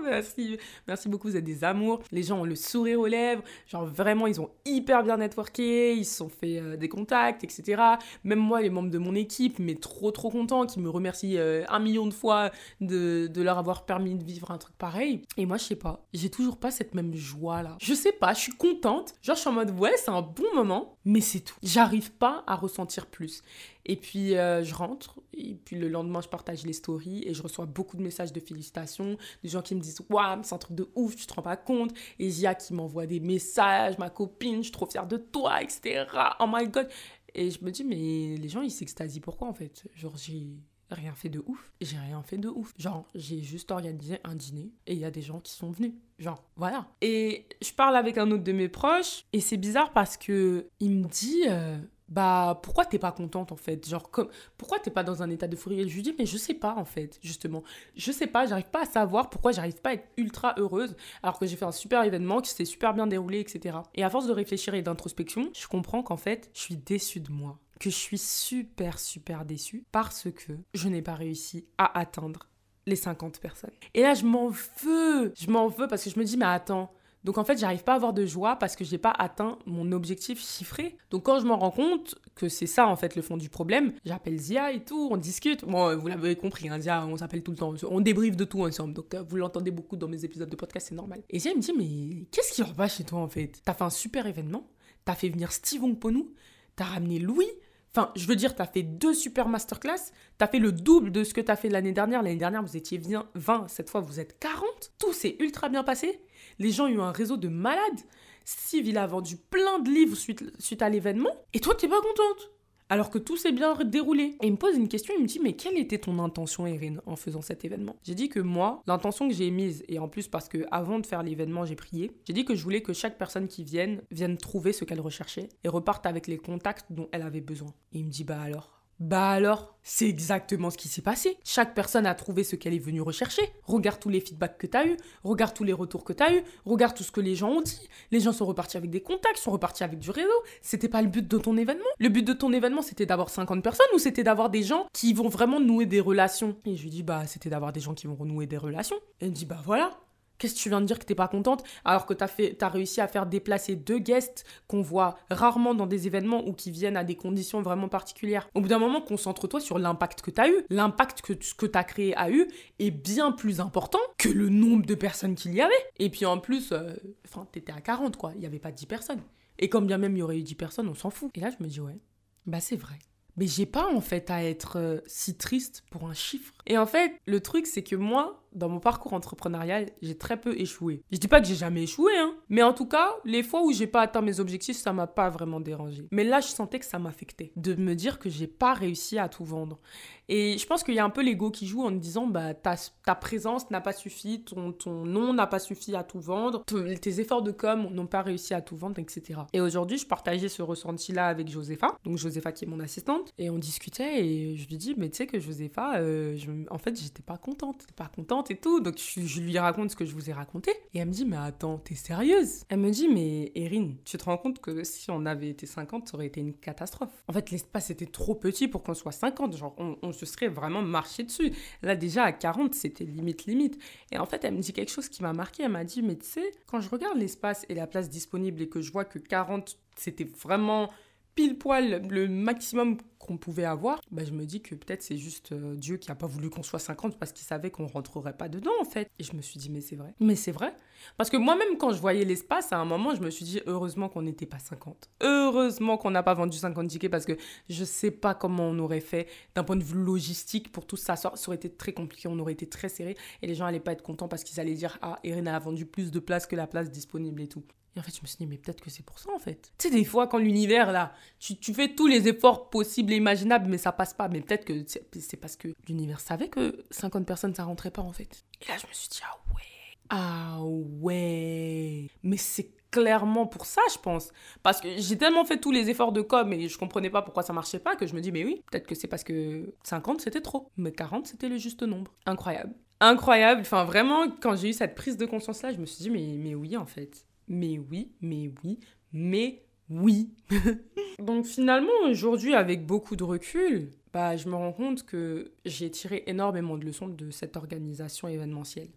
merci, 0.03 0.57
merci 0.87 1.09
beaucoup, 1.09 1.29
vous 1.29 1.37
êtes 1.37 1.43
des 1.43 1.63
amours. 1.63 2.01
Les 2.11 2.23
gens 2.23 2.39
ont 2.39 2.45
le 2.45 2.55
sourire 2.55 2.99
aux 2.99 3.07
lèvres, 3.07 3.43
genre 3.67 3.85
vraiment, 3.85 4.27
ils 4.27 4.39
ont 4.41 4.49
hyper 4.65 5.03
bien 5.03 5.17
networké, 5.17 5.95
ils 5.95 6.05
se 6.05 6.17
sont 6.17 6.29
fait 6.29 6.59
euh, 6.59 6.77
des 6.77 6.89
contacts, 6.89 7.43
etc. 7.43 7.81
Même 8.23 8.39
moi, 8.39 8.61
les 8.61 8.69
membres 8.69 8.89
de 8.89 8.97
mon 8.97 9.15
équipe, 9.15 9.59
mais 9.59 9.75
trop 9.75 10.11
trop 10.11 10.29
contents, 10.29 10.65
qui 10.65 10.79
me 10.79 10.89
remercient 10.89 11.37
euh, 11.37 11.63
un 11.69 11.79
million 11.79 12.07
de 12.07 12.13
fois 12.13 12.51
de, 12.79 13.27
de, 13.27 13.41
leur 13.41 13.57
avoir 13.57 13.85
permis 13.85 14.15
de 14.15 14.23
vivre 14.23 14.51
un 14.51 14.57
truc 14.57 14.75
pareil. 14.77 15.21
Et 15.37 15.45
moi, 15.45 15.57
je 15.57 15.63
sais 15.63 15.75
pas, 15.75 16.05
j'ai 16.13 16.29
toujours 16.29 16.57
pas 16.57 16.71
cette 16.71 16.95
même 16.95 17.15
joie 17.15 17.63
là. 17.63 17.77
Je 17.79 17.93
sais 17.93 18.11
pas, 18.11 18.33
je 18.33 18.39
suis 18.39 18.53
contente, 18.53 19.13
genre 19.21 19.35
je 19.35 19.41
suis 19.41 19.49
en 19.49 19.53
mode 19.53 19.71
ouais, 19.79 19.93
c'est 19.97 20.11
un 20.11 20.21
bon 20.21 20.55
moment, 20.55 20.97
mais 21.05 21.21
c'est 21.21 21.41
tout. 21.41 21.55
J'arrive 21.63 22.11
pas 22.11 22.43
à 22.47 22.55
ressentir 22.55 23.07
plus. 23.07 23.43
Et 23.85 23.95
puis 23.95 24.37
euh, 24.37 24.63
je 24.63 24.73
rentre, 24.73 25.19
et 25.33 25.55
puis 25.55 25.75
le 25.75 25.87
lendemain 25.87 26.21
je 26.21 26.27
partage 26.27 26.65
les 26.65 26.73
stories 26.73 27.23
et 27.25 27.33
je 27.33 27.41
reçois 27.41 27.65
beaucoup 27.65 27.97
de 27.97 28.01
messages 28.01 28.33
de 28.33 28.39
félicitations, 28.39 29.17
des 29.43 29.49
gens 29.49 29.61
qui 29.61 29.75
me 29.75 29.79
disent 29.81 30.01
Waouh, 30.09 30.41
c'est 30.43 30.53
un 30.53 30.57
truc 30.57 30.75
de 30.75 30.89
ouf, 30.95 31.15
tu 31.15 31.25
te 31.25 31.33
rends 31.33 31.41
pas 31.41 31.57
compte. 31.57 31.91
Et 32.19 32.29
Zia 32.29 32.55
qui 32.55 32.73
m'envoie 32.73 33.05
des 33.05 33.19
messages, 33.19 33.97
ma 33.97 34.09
copine, 34.09 34.57
je 34.57 34.63
suis 34.63 34.71
trop 34.71 34.85
fière 34.85 35.07
de 35.07 35.17
toi, 35.17 35.61
etc. 35.61 36.05
Oh 36.39 36.45
my 36.47 36.67
god. 36.67 36.87
Et 37.33 37.49
je 37.49 37.63
me 37.63 37.71
dis, 37.71 37.83
mais 37.83 38.35
les 38.37 38.49
gens 38.49 38.61
ils 38.61 38.71
s'extasient 38.71 39.21
pourquoi 39.21 39.47
en 39.47 39.53
fait? 39.53 39.87
Genre 39.95 40.15
j'ai 40.17 40.47
rien 40.95 41.13
fait 41.13 41.29
de 41.29 41.41
ouf. 41.45 41.71
J'ai 41.81 41.97
rien 41.97 42.21
fait 42.21 42.37
de 42.37 42.49
ouf. 42.49 42.73
Genre, 42.77 43.07
j'ai 43.15 43.41
juste 43.41 43.71
organisé 43.71 44.19
un 44.23 44.35
dîner 44.35 44.71
et 44.87 44.93
il 44.93 44.99
y 44.99 45.05
a 45.05 45.11
des 45.11 45.21
gens 45.21 45.39
qui 45.39 45.53
sont 45.53 45.71
venus. 45.71 45.93
Genre, 46.19 46.43
voilà. 46.55 46.87
Et 47.01 47.45
je 47.61 47.71
parle 47.73 47.95
avec 47.95 48.17
un 48.17 48.29
autre 48.31 48.43
de 48.43 48.51
mes 48.51 48.69
proches 48.69 49.25
et 49.33 49.39
c'est 49.39 49.57
bizarre 49.57 49.91
parce 49.93 50.17
que 50.17 50.67
il 50.79 50.91
me 50.91 51.07
dit 51.07 51.43
euh, 51.47 51.77
bah 52.11 52.59
pourquoi 52.61 52.83
t'es 52.85 52.99
pas 52.99 53.13
contente 53.13 53.53
en 53.53 53.55
fait? 53.55 53.87
Genre 53.87 54.11
comme 54.11 54.27
pourquoi 54.57 54.79
t'es 54.79 54.91
pas 54.91 55.03
dans 55.03 55.23
un 55.23 55.29
état 55.29 55.47
de 55.47 55.55
fourrier 55.55 55.87
je 55.87 55.95
lui 55.95 56.01
dis 56.01 56.13
mais 56.19 56.25
je 56.25 56.37
sais 56.37 56.53
pas 56.53 56.75
en 56.75 56.83
fait 56.83 57.17
justement. 57.23 57.63
Je 57.95 58.11
sais 58.11 58.27
pas 58.27 58.45
j'arrive 58.45 58.69
pas 58.69 58.81
à 58.81 58.85
savoir 58.85 59.29
pourquoi 59.29 59.53
j'arrive 59.53 59.81
pas 59.81 59.91
à 59.91 59.93
être 59.93 60.09
ultra 60.17 60.53
heureuse 60.57 60.95
alors 61.23 61.39
que 61.39 61.45
j'ai 61.45 61.55
fait 61.55 61.65
un 61.65 61.71
super 61.71 62.03
événement 62.03 62.41
qui 62.41 62.51
s'est 62.51 62.65
super 62.65 62.93
bien 62.93 63.07
déroulé 63.07 63.39
etc 63.39 63.77
et 63.95 64.03
à 64.03 64.09
force 64.09 64.27
de 64.27 64.33
réfléchir 64.33 64.73
et 64.73 64.81
d'introspection 64.81 65.49
je 65.57 65.67
comprends 65.67 66.03
qu'en 66.03 66.17
fait 66.17 66.51
je 66.53 66.59
suis 66.59 66.75
déçue 66.75 67.21
de 67.21 67.31
moi. 67.31 67.57
Que 67.79 67.89
je 67.89 67.95
suis 67.95 68.17
super 68.17 68.99
super 68.99 69.45
déçue 69.45 69.85
parce 69.93 70.29
que 70.29 70.53
je 70.73 70.89
n'ai 70.89 71.01
pas 71.01 71.15
réussi 71.15 71.65
à 71.77 71.97
atteindre 71.97 72.47
les 72.87 72.95
50 72.97 73.39
personnes. 73.39 73.71
Et 73.93 74.01
là 74.01 74.15
je 74.15 74.25
m'en 74.25 74.49
veux! 74.49 75.33
Je 75.35 75.49
m'en 75.49 75.67
veux 75.67 75.87
parce 75.87 76.03
que 76.03 76.09
je 76.09 76.19
me 76.19 76.25
dis 76.25 76.35
mais 76.35 76.45
attends 76.45 76.93
donc 77.23 77.37
en 77.37 77.43
fait, 77.43 77.57
j'arrive 77.57 77.83
pas 77.83 77.93
à 77.93 77.95
avoir 77.95 78.13
de 78.13 78.25
joie 78.25 78.55
parce 78.55 78.75
que 78.75 78.83
je 78.83 78.91
n'ai 78.91 78.97
pas 78.97 79.11
atteint 79.11 79.59
mon 79.65 79.91
objectif 79.91 80.43
chiffré. 80.43 80.97
Donc 81.11 81.23
quand 81.23 81.39
je 81.39 81.45
m'en 81.45 81.57
rends 81.57 81.71
compte 81.71 82.15
que 82.35 82.49
c'est 82.49 82.67
ça 82.67 82.87
en 82.87 82.95
fait 82.95 83.15
le 83.15 83.21
fond 83.21 83.37
du 83.37 83.49
problème, 83.49 83.93
j'appelle 84.05 84.37
Zia 84.39 84.71
et 84.71 84.83
tout, 84.83 85.09
on 85.11 85.17
discute. 85.17 85.63
Bon, 85.65 85.95
vous 85.97 86.07
l'avez 86.07 86.35
compris, 86.35 86.69
hein, 86.69 86.79
Zia, 86.79 87.05
on 87.05 87.17
s'appelle 87.17 87.43
tout 87.43 87.51
le 87.51 87.57
temps, 87.57 87.73
on 87.89 88.01
débriefe 88.01 88.35
de 88.35 88.45
tout 88.45 88.63
ensemble. 88.63 88.93
Donc 88.93 89.13
euh, 89.13 89.23
vous 89.27 89.37
l'entendez 89.37 89.71
beaucoup 89.71 89.97
dans 89.97 90.07
mes 90.07 90.25
épisodes 90.25 90.49
de 90.49 90.55
podcast, 90.55 90.87
c'est 90.89 90.95
normal. 90.95 91.21
Et 91.29 91.39
Zia 91.39 91.53
me 91.53 91.59
dit 91.59 91.73
mais 91.77 92.25
qu'est-ce 92.31 92.53
qui 92.53 92.61
va 92.61 92.73
pas 92.73 92.87
chez 92.87 93.03
toi 93.03 93.19
en 93.19 93.29
fait? 93.29 93.61
T'as 93.63 93.73
fait 93.73 93.83
un 93.83 93.89
super 93.89 94.25
événement, 94.25 94.67
t'as 95.05 95.15
fait 95.15 95.29
venir 95.29 95.51
Steve 95.51 95.95
Ponou, 95.95 96.33
t'as 96.75 96.85
ramené 96.85 97.19
Louis. 97.19 97.47
Enfin, 97.93 98.11
je 98.15 98.25
veux 98.25 98.37
dire, 98.37 98.55
t'as 98.55 98.65
fait 98.65 98.83
deux 98.83 99.13
super 99.13 99.49
masterclass, 99.49 100.11
t'as 100.37 100.47
fait 100.47 100.59
le 100.59 100.71
double 100.71 101.11
de 101.11 101.25
ce 101.25 101.33
que 101.33 101.41
t'as 101.41 101.57
fait 101.57 101.67
l'année 101.67 101.91
dernière. 101.91 102.23
L'année 102.23 102.37
dernière, 102.37 102.63
vous 102.63 102.77
étiez 102.77 103.01
20, 103.35 103.67
cette 103.67 103.89
fois, 103.89 103.99
vous 103.99 104.19
êtes 104.19 104.39
40. 104.39 104.63
Tout 104.97 105.11
s'est 105.11 105.35
ultra 105.39 105.67
bien 105.67 105.83
passé. 105.83 106.21
Les 106.57 106.71
gens 106.71 106.85
ont 106.85 106.87
eu 106.87 107.01
un 107.01 107.11
réseau 107.11 107.35
de 107.35 107.49
malades. 107.49 107.99
Steve, 108.45 108.97
a 108.97 109.07
vendu 109.07 109.35
plein 109.37 109.79
de 109.79 109.89
livres 109.89 110.15
suite, 110.15 110.43
suite 110.59 110.81
à 110.81 110.89
l'événement. 110.89 111.35
Et 111.53 111.59
toi, 111.59 111.75
t'es 111.75 111.87
pas 111.87 112.01
contente 112.01 112.51
alors 112.91 113.09
que 113.09 113.17
tout 113.17 113.37
s'est 113.37 113.53
bien 113.53 113.73
déroulé. 113.85 114.35
Et 114.41 114.47
il 114.47 114.51
me 114.51 114.57
pose 114.57 114.75
une 114.75 114.89
question, 114.89 115.13
il 115.17 115.21
me 115.21 115.27
dit 115.27 115.39
mais 115.41 115.53
quelle 115.53 115.77
était 115.77 115.97
ton 115.97 116.19
intention 116.19 116.67
Erin 116.67 116.97
en 117.05 117.15
faisant 117.15 117.41
cet 117.41 117.63
événement? 117.63 117.95
J'ai 118.03 118.15
dit 118.15 118.27
que 118.27 118.41
moi, 118.41 118.83
l'intention 118.85 119.29
que 119.29 119.33
j'ai 119.33 119.49
mise, 119.49 119.81
et 119.87 119.97
en 119.97 120.09
plus 120.09 120.27
parce 120.27 120.49
que 120.49 120.65
avant 120.71 120.99
de 120.99 121.05
faire 121.05 121.23
l'événement 121.23 121.63
j'ai 121.63 121.77
prié, 121.77 122.11
j'ai 122.27 122.33
dit 122.33 122.43
que 122.43 122.53
je 122.53 122.61
voulais 122.61 122.81
que 122.81 122.91
chaque 122.91 123.17
personne 123.17 123.47
qui 123.47 123.63
vienne 123.63 124.01
vienne 124.11 124.37
trouver 124.37 124.73
ce 124.73 124.83
qu'elle 124.83 124.99
recherchait 124.99 125.47
et 125.63 125.69
reparte 125.69 126.05
avec 126.05 126.27
les 126.27 126.37
contacts 126.37 126.91
dont 126.91 127.07
elle 127.13 127.21
avait 127.21 127.39
besoin. 127.39 127.73
Et 127.93 127.99
il 127.99 128.05
me 128.05 128.11
dit 128.11 128.25
bah 128.25 128.41
alors? 128.41 128.80
Bah 129.01 129.31
alors, 129.31 129.73
c'est 129.81 130.07
exactement 130.07 130.69
ce 130.69 130.77
qui 130.77 130.87
s'est 130.87 131.01
passé. 131.01 131.39
Chaque 131.43 131.73
personne 131.73 132.05
a 132.05 132.13
trouvé 132.13 132.43
ce 132.43 132.55
qu'elle 132.55 132.75
est 132.75 132.79
venue 132.79 133.01
rechercher. 133.01 133.41
Regarde 133.63 133.99
tous 133.99 134.09
les 134.09 134.19
feedbacks 134.19 134.59
que 134.59 134.67
t'as 134.67 134.85
eu, 134.85 134.95
regarde 135.23 135.55
tous 135.55 135.63
les 135.63 135.73
retours 135.73 136.03
que 136.03 136.13
t'as 136.13 136.31
eu, 136.31 136.43
regarde 136.65 136.95
tout 136.95 137.01
ce 137.01 137.11
que 137.11 137.19
les 137.19 137.33
gens 137.33 137.49
ont 137.49 137.61
dit. 137.61 137.89
Les 138.11 138.19
gens 138.19 138.31
sont 138.31 138.45
repartis 138.45 138.77
avec 138.77 138.91
des 138.91 139.01
contacts, 139.01 139.37
sont 139.37 139.49
repartis 139.49 139.83
avec 139.83 139.97
du 139.97 140.11
réseau. 140.11 140.29
C'était 140.61 140.87
pas 140.87 141.01
le 141.01 141.07
but 141.07 141.27
de 141.27 141.37
ton 141.39 141.57
événement. 141.57 141.83
Le 141.97 142.09
but 142.09 142.21
de 142.21 142.33
ton 142.33 142.53
événement, 142.53 142.83
c'était 142.83 143.07
d'avoir 143.07 143.31
50 143.31 143.63
personnes 143.63 143.87
ou 143.95 143.97
c'était 143.97 144.23
d'avoir 144.23 144.51
des 144.51 144.61
gens 144.61 144.85
qui 144.93 145.13
vont 145.13 145.29
vraiment 145.29 145.59
nouer 145.59 145.87
des 145.87 145.99
relations? 145.99 146.55
Et 146.65 146.77
je 146.77 146.83
lui 146.83 146.91
dis, 146.91 147.01
bah, 147.01 147.25
c'était 147.25 147.49
d'avoir 147.49 147.73
des 147.73 147.79
gens 147.79 147.95
qui 147.95 148.05
vont 148.05 148.13
renouer 148.15 148.45
des 148.45 148.57
relations. 148.57 148.97
Et 149.19 149.25
elle 149.25 149.29
me 149.29 149.35
dit, 149.35 149.47
bah 149.47 149.61
voilà, 149.65 149.99
Qu'est-ce 150.41 150.55
que 150.55 150.59
tu 150.59 150.69
viens 150.69 150.81
de 150.81 150.87
dire 150.87 150.97
que 150.97 151.05
t'es 151.05 151.13
pas 151.13 151.27
contente 151.27 151.63
alors 151.85 152.07
que 152.07 152.15
t'as 152.15 152.67
réussi 152.67 152.99
à 152.99 153.07
faire 153.07 153.27
déplacer 153.27 153.75
deux 153.75 153.99
guests 153.99 154.43
qu'on 154.67 154.81
voit 154.81 155.19
rarement 155.29 155.75
dans 155.75 155.85
des 155.85 156.07
événements 156.07 156.43
ou 156.47 156.53
qui 156.53 156.71
viennent 156.71 156.97
à 156.97 157.03
des 157.03 157.13
conditions 157.13 157.61
vraiment 157.61 157.89
particulières? 157.89 158.49
Au 158.55 158.61
bout 158.61 158.67
d'un 158.67 158.79
moment, 158.79 159.01
concentre-toi 159.01 159.59
sur 159.59 159.77
l'impact 159.77 160.21
que 160.21 160.31
t'as 160.31 160.49
eu. 160.49 160.65
L'impact 160.71 161.21
que 161.21 161.33
ce 161.39 161.53
que 161.53 161.67
t'as 161.67 161.83
créé 161.83 162.17
a 162.17 162.31
eu 162.31 162.47
est 162.79 162.89
bien 162.89 163.31
plus 163.31 163.59
important 163.59 163.99
que 164.17 164.29
le 164.29 164.49
nombre 164.49 164.83
de 164.83 164.95
personnes 164.95 165.35
qu'il 165.35 165.53
y 165.53 165.61
avait. 165.61 165.73
Et 165.99 166.09
puis 166.09 166.25
en 166.25 166.39
plus, 166.39 166.71
euh, 166.71 166.95
enfin, 167.27 167.47
t'étais 167.51 167.71
à 167.71 167.79
40 167.79 168.17
quoi. 168.17 168.31
Il 168.35 168.41
y 168.41 168.47
avait 168.47 168.57
pas 168.57 168.71
10 168.71 168.87
personnes. 168.87 169.21
Et 169.59 169.69
comme 169.69 169.85
bien 169.85 169.99
même 169.99 170.15
il 170.15 170.21
y 170.21 170.23
aurait 170.23 170.39
eu 170.39 170.43
10 170.43 170.55
personnes, 170.55 170.89
on 170.89 170.95
s'en 170.95 171.11
fout. 171.11 171.29
Et 171.35 171.39
là, 171.39 171.51
je 171.51 171.63
me 171.63 171.69
dis 171.69 171.81
ouais, 171.81 171.99
bah 172.47 172.61
c'est 172.61 172.77
vrai. 172.77 172.97
Mais 173.37 173.45
j'ai 173.45 173.67
pas 173.67 173.93
en 173.93 174.01
fait 174.01 174.31
à 174.31 174.43
être 174.43 174.77
euh, 174.77 175.01
si 175.05 175.37
triste 175.37 175.83
pour 175.91 176.07
un 176.07 176.15
chiffre. 176.15 176.53
Et 176.65 176.79
en 176.79 176.87
fait, 176.87 177.13
le 177.27 177.39
truc 177.41 177.67
c'est 177.67 177.83
que 177.83 177.95
moi, 177.95 178.40
dans 178.53 178.69
mon 178.69 178.79
parcours 178.79 179.13
entrepreneurial, 179.13 179.87
j'ai 180.01 180.17
très 180.17 180.39
peu 180.39 180.59
échoué. 180.59 181.03
Je 181.11 181.17
dis 181.17 181.27
pas 181.27 181.41
que 181.41 181.47
j'ai 181.47 181.55
jamais 181.55 181.83
échoué, 181.83 182.11
hein. 182.17 182.33
Mais 182.49 182.63
en 182.63 182.73
tout 182.73 182.87
cas, 182.87 183.09
les 183.25 183.43
fois 183.43 183.63
où 183.63 183.71
j'ai 183.71 183.87
pas 183.87 184.01
atteint 184.01 184.21
mes 184.21 184.39
objectifs, 184.39 184.77
ça 184.77 184.93
m'a 184.93 185.07
pas 185.07 185.29
vraiment 185.29 185.59
dérangé. 185.59 186.07
Mais 186.11 186.23
là, 186.23 186.39
je 186.41 186.47
sentais 186.47 186.79
que 186.79 186.85
ça 186.85 186.99
m'affectait. 186.99 187.51
De 187.55 187.75
me 187.75 187.95
dire 187.95 188.19
que 188.19 188.29
j'ai 188.29 188.47
pas 188.47 188.73
réussi 188.73 189.17
à 189.17 189.29
tout 189.29 189.45
vendre. 189.45 189.79
Et 190.27 190.57
je 190.57 190.65
pense 190.65 190.83
qu'il 190.83 190.93
y 190.93 190.99
a 190.99 191.03
un 191.03 191.09
peu 191.09 191.21
l'ego 191.21 191.51
qui 191.51 191.67
joue 191.67 191.83
en 191.83 191.91
me 191.91 191.99
disant, 191.99 192.25
bah, 192.25 192.53
ta, 192.53 192.75
ta 193.05 193.15
présence 193.15 193.69
n'a 193.69 193.81
pas 193.81 193.91
suffi, 193.91 194.43
ton, 194.43 194.71
ton 194.71 195.05
nom 195.05 195.33
n'a 195.33 195.45
pas 195.45 195.59
suffi 195.59 195.95
à 195.95 196.03
tout 196.03 196.21
vendre, 196.21 196.63
tes 196.65 197.19
efforts 197.19 197.41
de 197.41 197.51
com 197.51 197.89
n'ont 197.91 198.07
pas 198.07 198.21
réussi 198.21 198.53
à 198.53 198.61
tout 198.61 198.77
vendre, 198.77 198.99
etc. 198.99 199.41
Et 199.51 199.59
aujourd'hui, 199.59 199.97
je 199.97 200.05
partageais 200.05 200.47
ce 200.47 200.61
ressenti-là 200.61 201.27
avec 201.27 201.49
Josepha. 201.49 201.97
Donc, 202.05 202.17
Josepha 202.17 202.51
qui 202.51 202.65
est 202.65 202.67
mon 202.67 202.79
assistante. 202.79 203.33
Et 203.37 203.49
on 203.49 203.57
discutait 203.57 204.25
et 204.25 204.55
je 204.55 204.67
lui 204.67 204.77
dis, 204.77 204.95
mais 204.97 205.09
tu 205.09 205.17
sais 205.17 205.27
que 205.27 205.39
Josepha, 205.39 205.97
euh, 205.97 206.37
en 206.69 206.77
fait, 206.77 206.99
j'étais 206.99 207.23
pas 207.23 207.37
contente. 207.37 207.85
Pas 207.95 208.09
contente 208.13 208.40
et 208.49 208.55
tout. 208.55 208.79
Donc 208.79 208.97
je, 208.97 209.41
lui 209.41 209.57
raconte 209.57 209.91
ce 209.91 209.95
que 209.95 210.05
je 210.05 210.13
vous 210.13 210.29
ai 210.29 210.33
raconté. 210.33 210.71
Et 210.93 210.99
elle 210.99 211.07
me 211.07 211.13
dit, 211.13 211.25
mais 211.25 211.37
attends, 211.37 211.77
t'es 211.77 211.95
sérieuse? 211.95 212.63
Elle 212.69 212.79
me 212.79 212.89
dit, 212.89 213.07
mais 213.07 213.51
Erin, 213.55 213.91
tu 214.05 214.17
te 214.17 214.23
rends 214.23 214.37
compte 214.37 214.59
que 214.59 214.83
si 214.83 215.11
on 215.11 215.25
avait 215.25 215.49
été 215.49 215.65
50, 215.65 216.07
ça 216.07 216.15
aurait 216.15 216.27
été 216.27 216.39
une 216.39 216.53
catastrophe? 216.53 217.23
En 217.27 217.33
fait, 217.33 217.51
l'espace 217.51 217.89
était 217.89 218.05
trop 218.05 218.35
petit 218.35 218.67
pour 218.67 218.83
qu'on 218.83 218.93
soit 218.93 219.11
50. 219.11 219.55
Genre, 219.55 219.75
on, 219.77 220.11
se 220.11 220.25
serait 220.25 220.47
vraiment 220.47 220.81
marché 220.81 221.23
dessus. 221.23 221.51
Là, 221.81 221.95
déjà, 221.95 222.23
à 222.23 222.31
40, 222.31 222.73
c'était 222.73 223.05
limite, 223.05 223.45
limite. 223.45 223.77
Et 224.11 224.17
en 224.17 224.25
fait, 224.25 224.43
elle 224.43 224.55
me 224.55 224.61
dit 224.61 224.73
quelque 224.73 224.91
chose 224.91 225.09
qui 225.09 225.21
m'a 225.21 225.33
marqué. 225.33 225.63
Elle 225.63 225.71
m'a 225.71 225.83
dit, 225.83 226.01
mais 226.01 226.15
tu 226.15 226.25
sais, 226.25 226.51
quand 226.65 226.81
je 226.81 226.89
regarde 226.89 227.17
l'espace 227.17 227.65
et 227.69 227.75
la 227.75 227.87
place 227.87 228.09
disponible 228.09 228.61
et 228.61 228.69
que 228.69 228.81
je 228.81 228.91
vois 228.91 229.05
que 229.05 229.19
40, 229.19 229.77
c'était 229.95 230.23
vraiment 230.23 230.89
pile 231.35 231.57
poil 231.57 232.01
le 232.09 232.27
maximum 232.27 232.97
qu'on 233.21 233.37
pouvait 233.37 233.65
avoir, 233.65 234.01
bah, 234.11 234.23
je 234.25 234.31
me 234.31 234.45
dis 234.45 234.61
que 234.61 234.75
peut-être 234.75 235.03
c'est 235.03 235.17
juste 235.17 235.51
euh, 235.51 235.75
Dieu 235.75 235.97
qui 235.97 236.11
a 236.11 236.15
pas 236.15 236.27
voulu 236.27 236.49
qu'on 236.49 236.63
soit 236.63 236.79
50 236.79 237.17
parce 237.17 237.31
qu'il 237.31 237.45
savait 237.45 237.69
qu'on 237.69 237.87
rentrerait 237.87 238.35
pas 238.35 238.49
dedans 238.49 238.71
en 238.81 238.85
fait. 238.85 239.09
Et 239.19 239.23
je 239.23 239.35
me 239.35 239.41
suis 239.41 239.59
dit 239.59 239.69
mais 239.69 239.81
c'est 239.81 239.95
vrai. 239.95 240.13
Mais 240.19 240.35
c'est 240.35 240.51
vrai. 240.51 240.73
Parce 241.17 241.29
que 241.29 241.37
moi-même 241.37 241.77
quand 241.77 241.93
je 241.93 241.99
voyais 241.99 242.25
l'espace, 242.25 242.73
à 242.73 242.77
un 242.77 242.85
moment 242.85 243.15
je 243.15 243.21
me 243.21 243.29
suis 243.29 243.45
dit 243.45 243.61
heureusement 243.67 244.09
qu'on 244.09 244.23
n'était 244.23 244.45
pas 244.45 244.59
50. 244.59 245.09
Heureusement 245.21 245.97
qu'on 245.97 246.11
n'a 246.11 246.23
pas 246.23 246.33
vendu 246.33 246.57
50 246.57 246.87
tickets 246.87 247.11
parce 247.11 247.25
que 247.25 247.37
je 247.69 247.83
sais 247.83 248.11
pas 248.11 248.33
comment 248.33 248.63
on 248.63 248.79
aurait 248.79 249.01
fait 249.01 249.27
d'un 249.55 249.63
point 249.63 249.75
de 249.75 249.83
vue 249.83 250.03
logistique 250.03 250.71
pour 250.71 250.85
tout 250.85 250.97
ça. 250.97 251.15
Ça 251.15 251.31
aurait 251.47 251.57
été 251.57 251.69
très 251.69 251.93
compliqué, 251.93 252.27
on 252.27 252.39
aurait 252.39 252.53
été 252.53 252.67
très 252.67 252.89
serré 252.89 253.15
et 253.41 253.47
les 253.47 253.55
gens 253.55 253.65
allaient 253.65 253.79
pas 253.79 253.91
être 253.91 254.03
contents 254.03 254.27
parce 254.27 254.43
qu'ils 254.43 254.59
allaient 254.59 254.73
dire 254.73 254.97
ah 255.01 255.19
Irina 255.23 255.55
a 255.55 255.59
vendu 255.59 255.85
plus 255.85 256.11
de 256.11 256.19
places 256.19 256.47
que 256.47 256.55
la 256.55 256.67
place 256.67 256.89
disponible 256.89 257.41
et 257.41 257.47
tout. 257.47 257.63
Et 257.95 257.99
en 257.99 258.03
fait, 258.03 258.15
je 258.15 258.21
me 258.21 258.27
suis 258.27 258.37
dit, 258.37 258.47
mais 258.47 258.57
peut-être 258.57 258.81
que 258.81 258.89
c'est 258.89 259.03
pour 259.05 259.19
ça, 259.19 259.31
en 259.35 259.39
fait. 259.39 259.73
Tu 259.77 259.89
sais, 259.89 259.93
des 259.93 260.05
fois, 260.05 260.27
quand 260.27 260.37
l'univers, 260.37 260.91
là, 260.91 261.13
tu, 261.39 261.57
tu, 261.57 261.73
fais 261.73 261.93
tous 261.93 262.07
les 262.07 262.27
efforts 262.29 262.69
possibles 262.69 263.11
et 263.11 263.17
imaginables, 263.17 263.69
mais 263.69 263.77
ça 263.77 263.91
passe 263.91 264.13
pas. 264.13 264.29
Mais 264.29 264.39
peut-être 264.41 264.63
que 264.63 264.85
c'est 264.87 265.37
parce 265.37 265.57
que 265.57 265.69
l'univers 265.87 266.21
savait 266.21 266.47
que 266.47 266.85
50 266.89 267.25
personnes, 267.25 267.53
ça 267.53 267.65
rentrait 267.65 267.91
pas, 267.91 268.01
en 268.01 268.13
fait. 268.13 268.45
Et 268.61 268.67
là, 268.69 268.77
je 268.81 268.87
me 268.87 268.93
suis 268.93 269.09
dit, 269.09 269.19
ah 269.23 269.37
ouais. 269.53 269.61
Ah 270.09 270.59
ouais. 270.61 272.07
Mais 272.23 272.37
c'est 272.37 272.71
clairement 272.91 273.45
pour 273.45 273.65
ça, 273.65 273.81
je 273.91 273.97
pense. 273.97 274.31
Parce 274.63 274.79
que 274.79 274.87
j'ai 274.97 275.17
tellement 275.17 275.43
fait 275.43 275.57
tous 275.57 275.71
les 275.71 275.89
efforts 275.89 276.11
de 276.13 276.21
com 276.21 276.51
et 276.53 276.69
je 276.69 276.77
comprenais 276.77 277.09
pas 277.09 277.21
pourquoi 277.21 277.43
ça 277.43 277.53
marchait 277.53 277.79
pas 277.79 277.95
que 277.95 278.07
je 278.07 278.13
me 278.13 278.21
dis, 278.21 278.31
mais 278.31 278.43
oui, 278.43 278.61
peut-être 278.71 278.87
que 278.87 278.95
c'est 278.95 279.07
parce 279.07 279.23
que 279.23 279.73
50, 279.83 280.21
c'était 280.21 280.41
trop. 280.41 280.69
Mais 280.77 280.91
40, 280.91 281.27
c'était 281.27 281.49
le 281.49 281.57
juste 281.57 281.83
nombre. 281.83 282.13
Incroyable. 282.25 282.73
Incroyable. 283.01 283.61
Enfin, 283.61 283.83
vraiment, 283.83 284.29
quand 284.41 284.55
j'ai 284.55 284.69
eu 284.69 284.73
cette 284.73 284.95
prise 284.95 285.17
de 285.17 285.25
conscience-là, 285.25 285.73
je 285.73 285.77
me 285.77 285.85
suis 285.85 286.03
dit, 286.03 286.09
mais, 286.09 286.35
mais 286.37 286.55
oui, 286.55 286.77
en 286.77 286.85
fait 286.85 287.25
mais 287.47 287.77
oui, 287.77 288.11
mais 288.21 288.51
oui, 288.63 288.79
mais 289.11 289.63
oui. 289.89 290.33
Donc 291.19 291.45
finalement, 291.45 291.91
aujourd'hui, 292.09 292.55
avec 292.55 292.85
beaucoup 292.85 293.15
de 293.15 293.23
recul, 293.23 293.91
bah, 294.13 294.37
je 294.37 294.47
me 294.49 294.55
rends 294.55 294.73
compte 294.73 295.03
que 295.03 295.51
j'ai 295.65 295.89
tiré 295.91 296.23
énormément 296.27 296.77
de 296.77 296.85
leçons 296.85 297.07
de 297.07 297.31
cette 297.31 297.57
organisation 297.57 298.27
événementielle. 298.27 298.89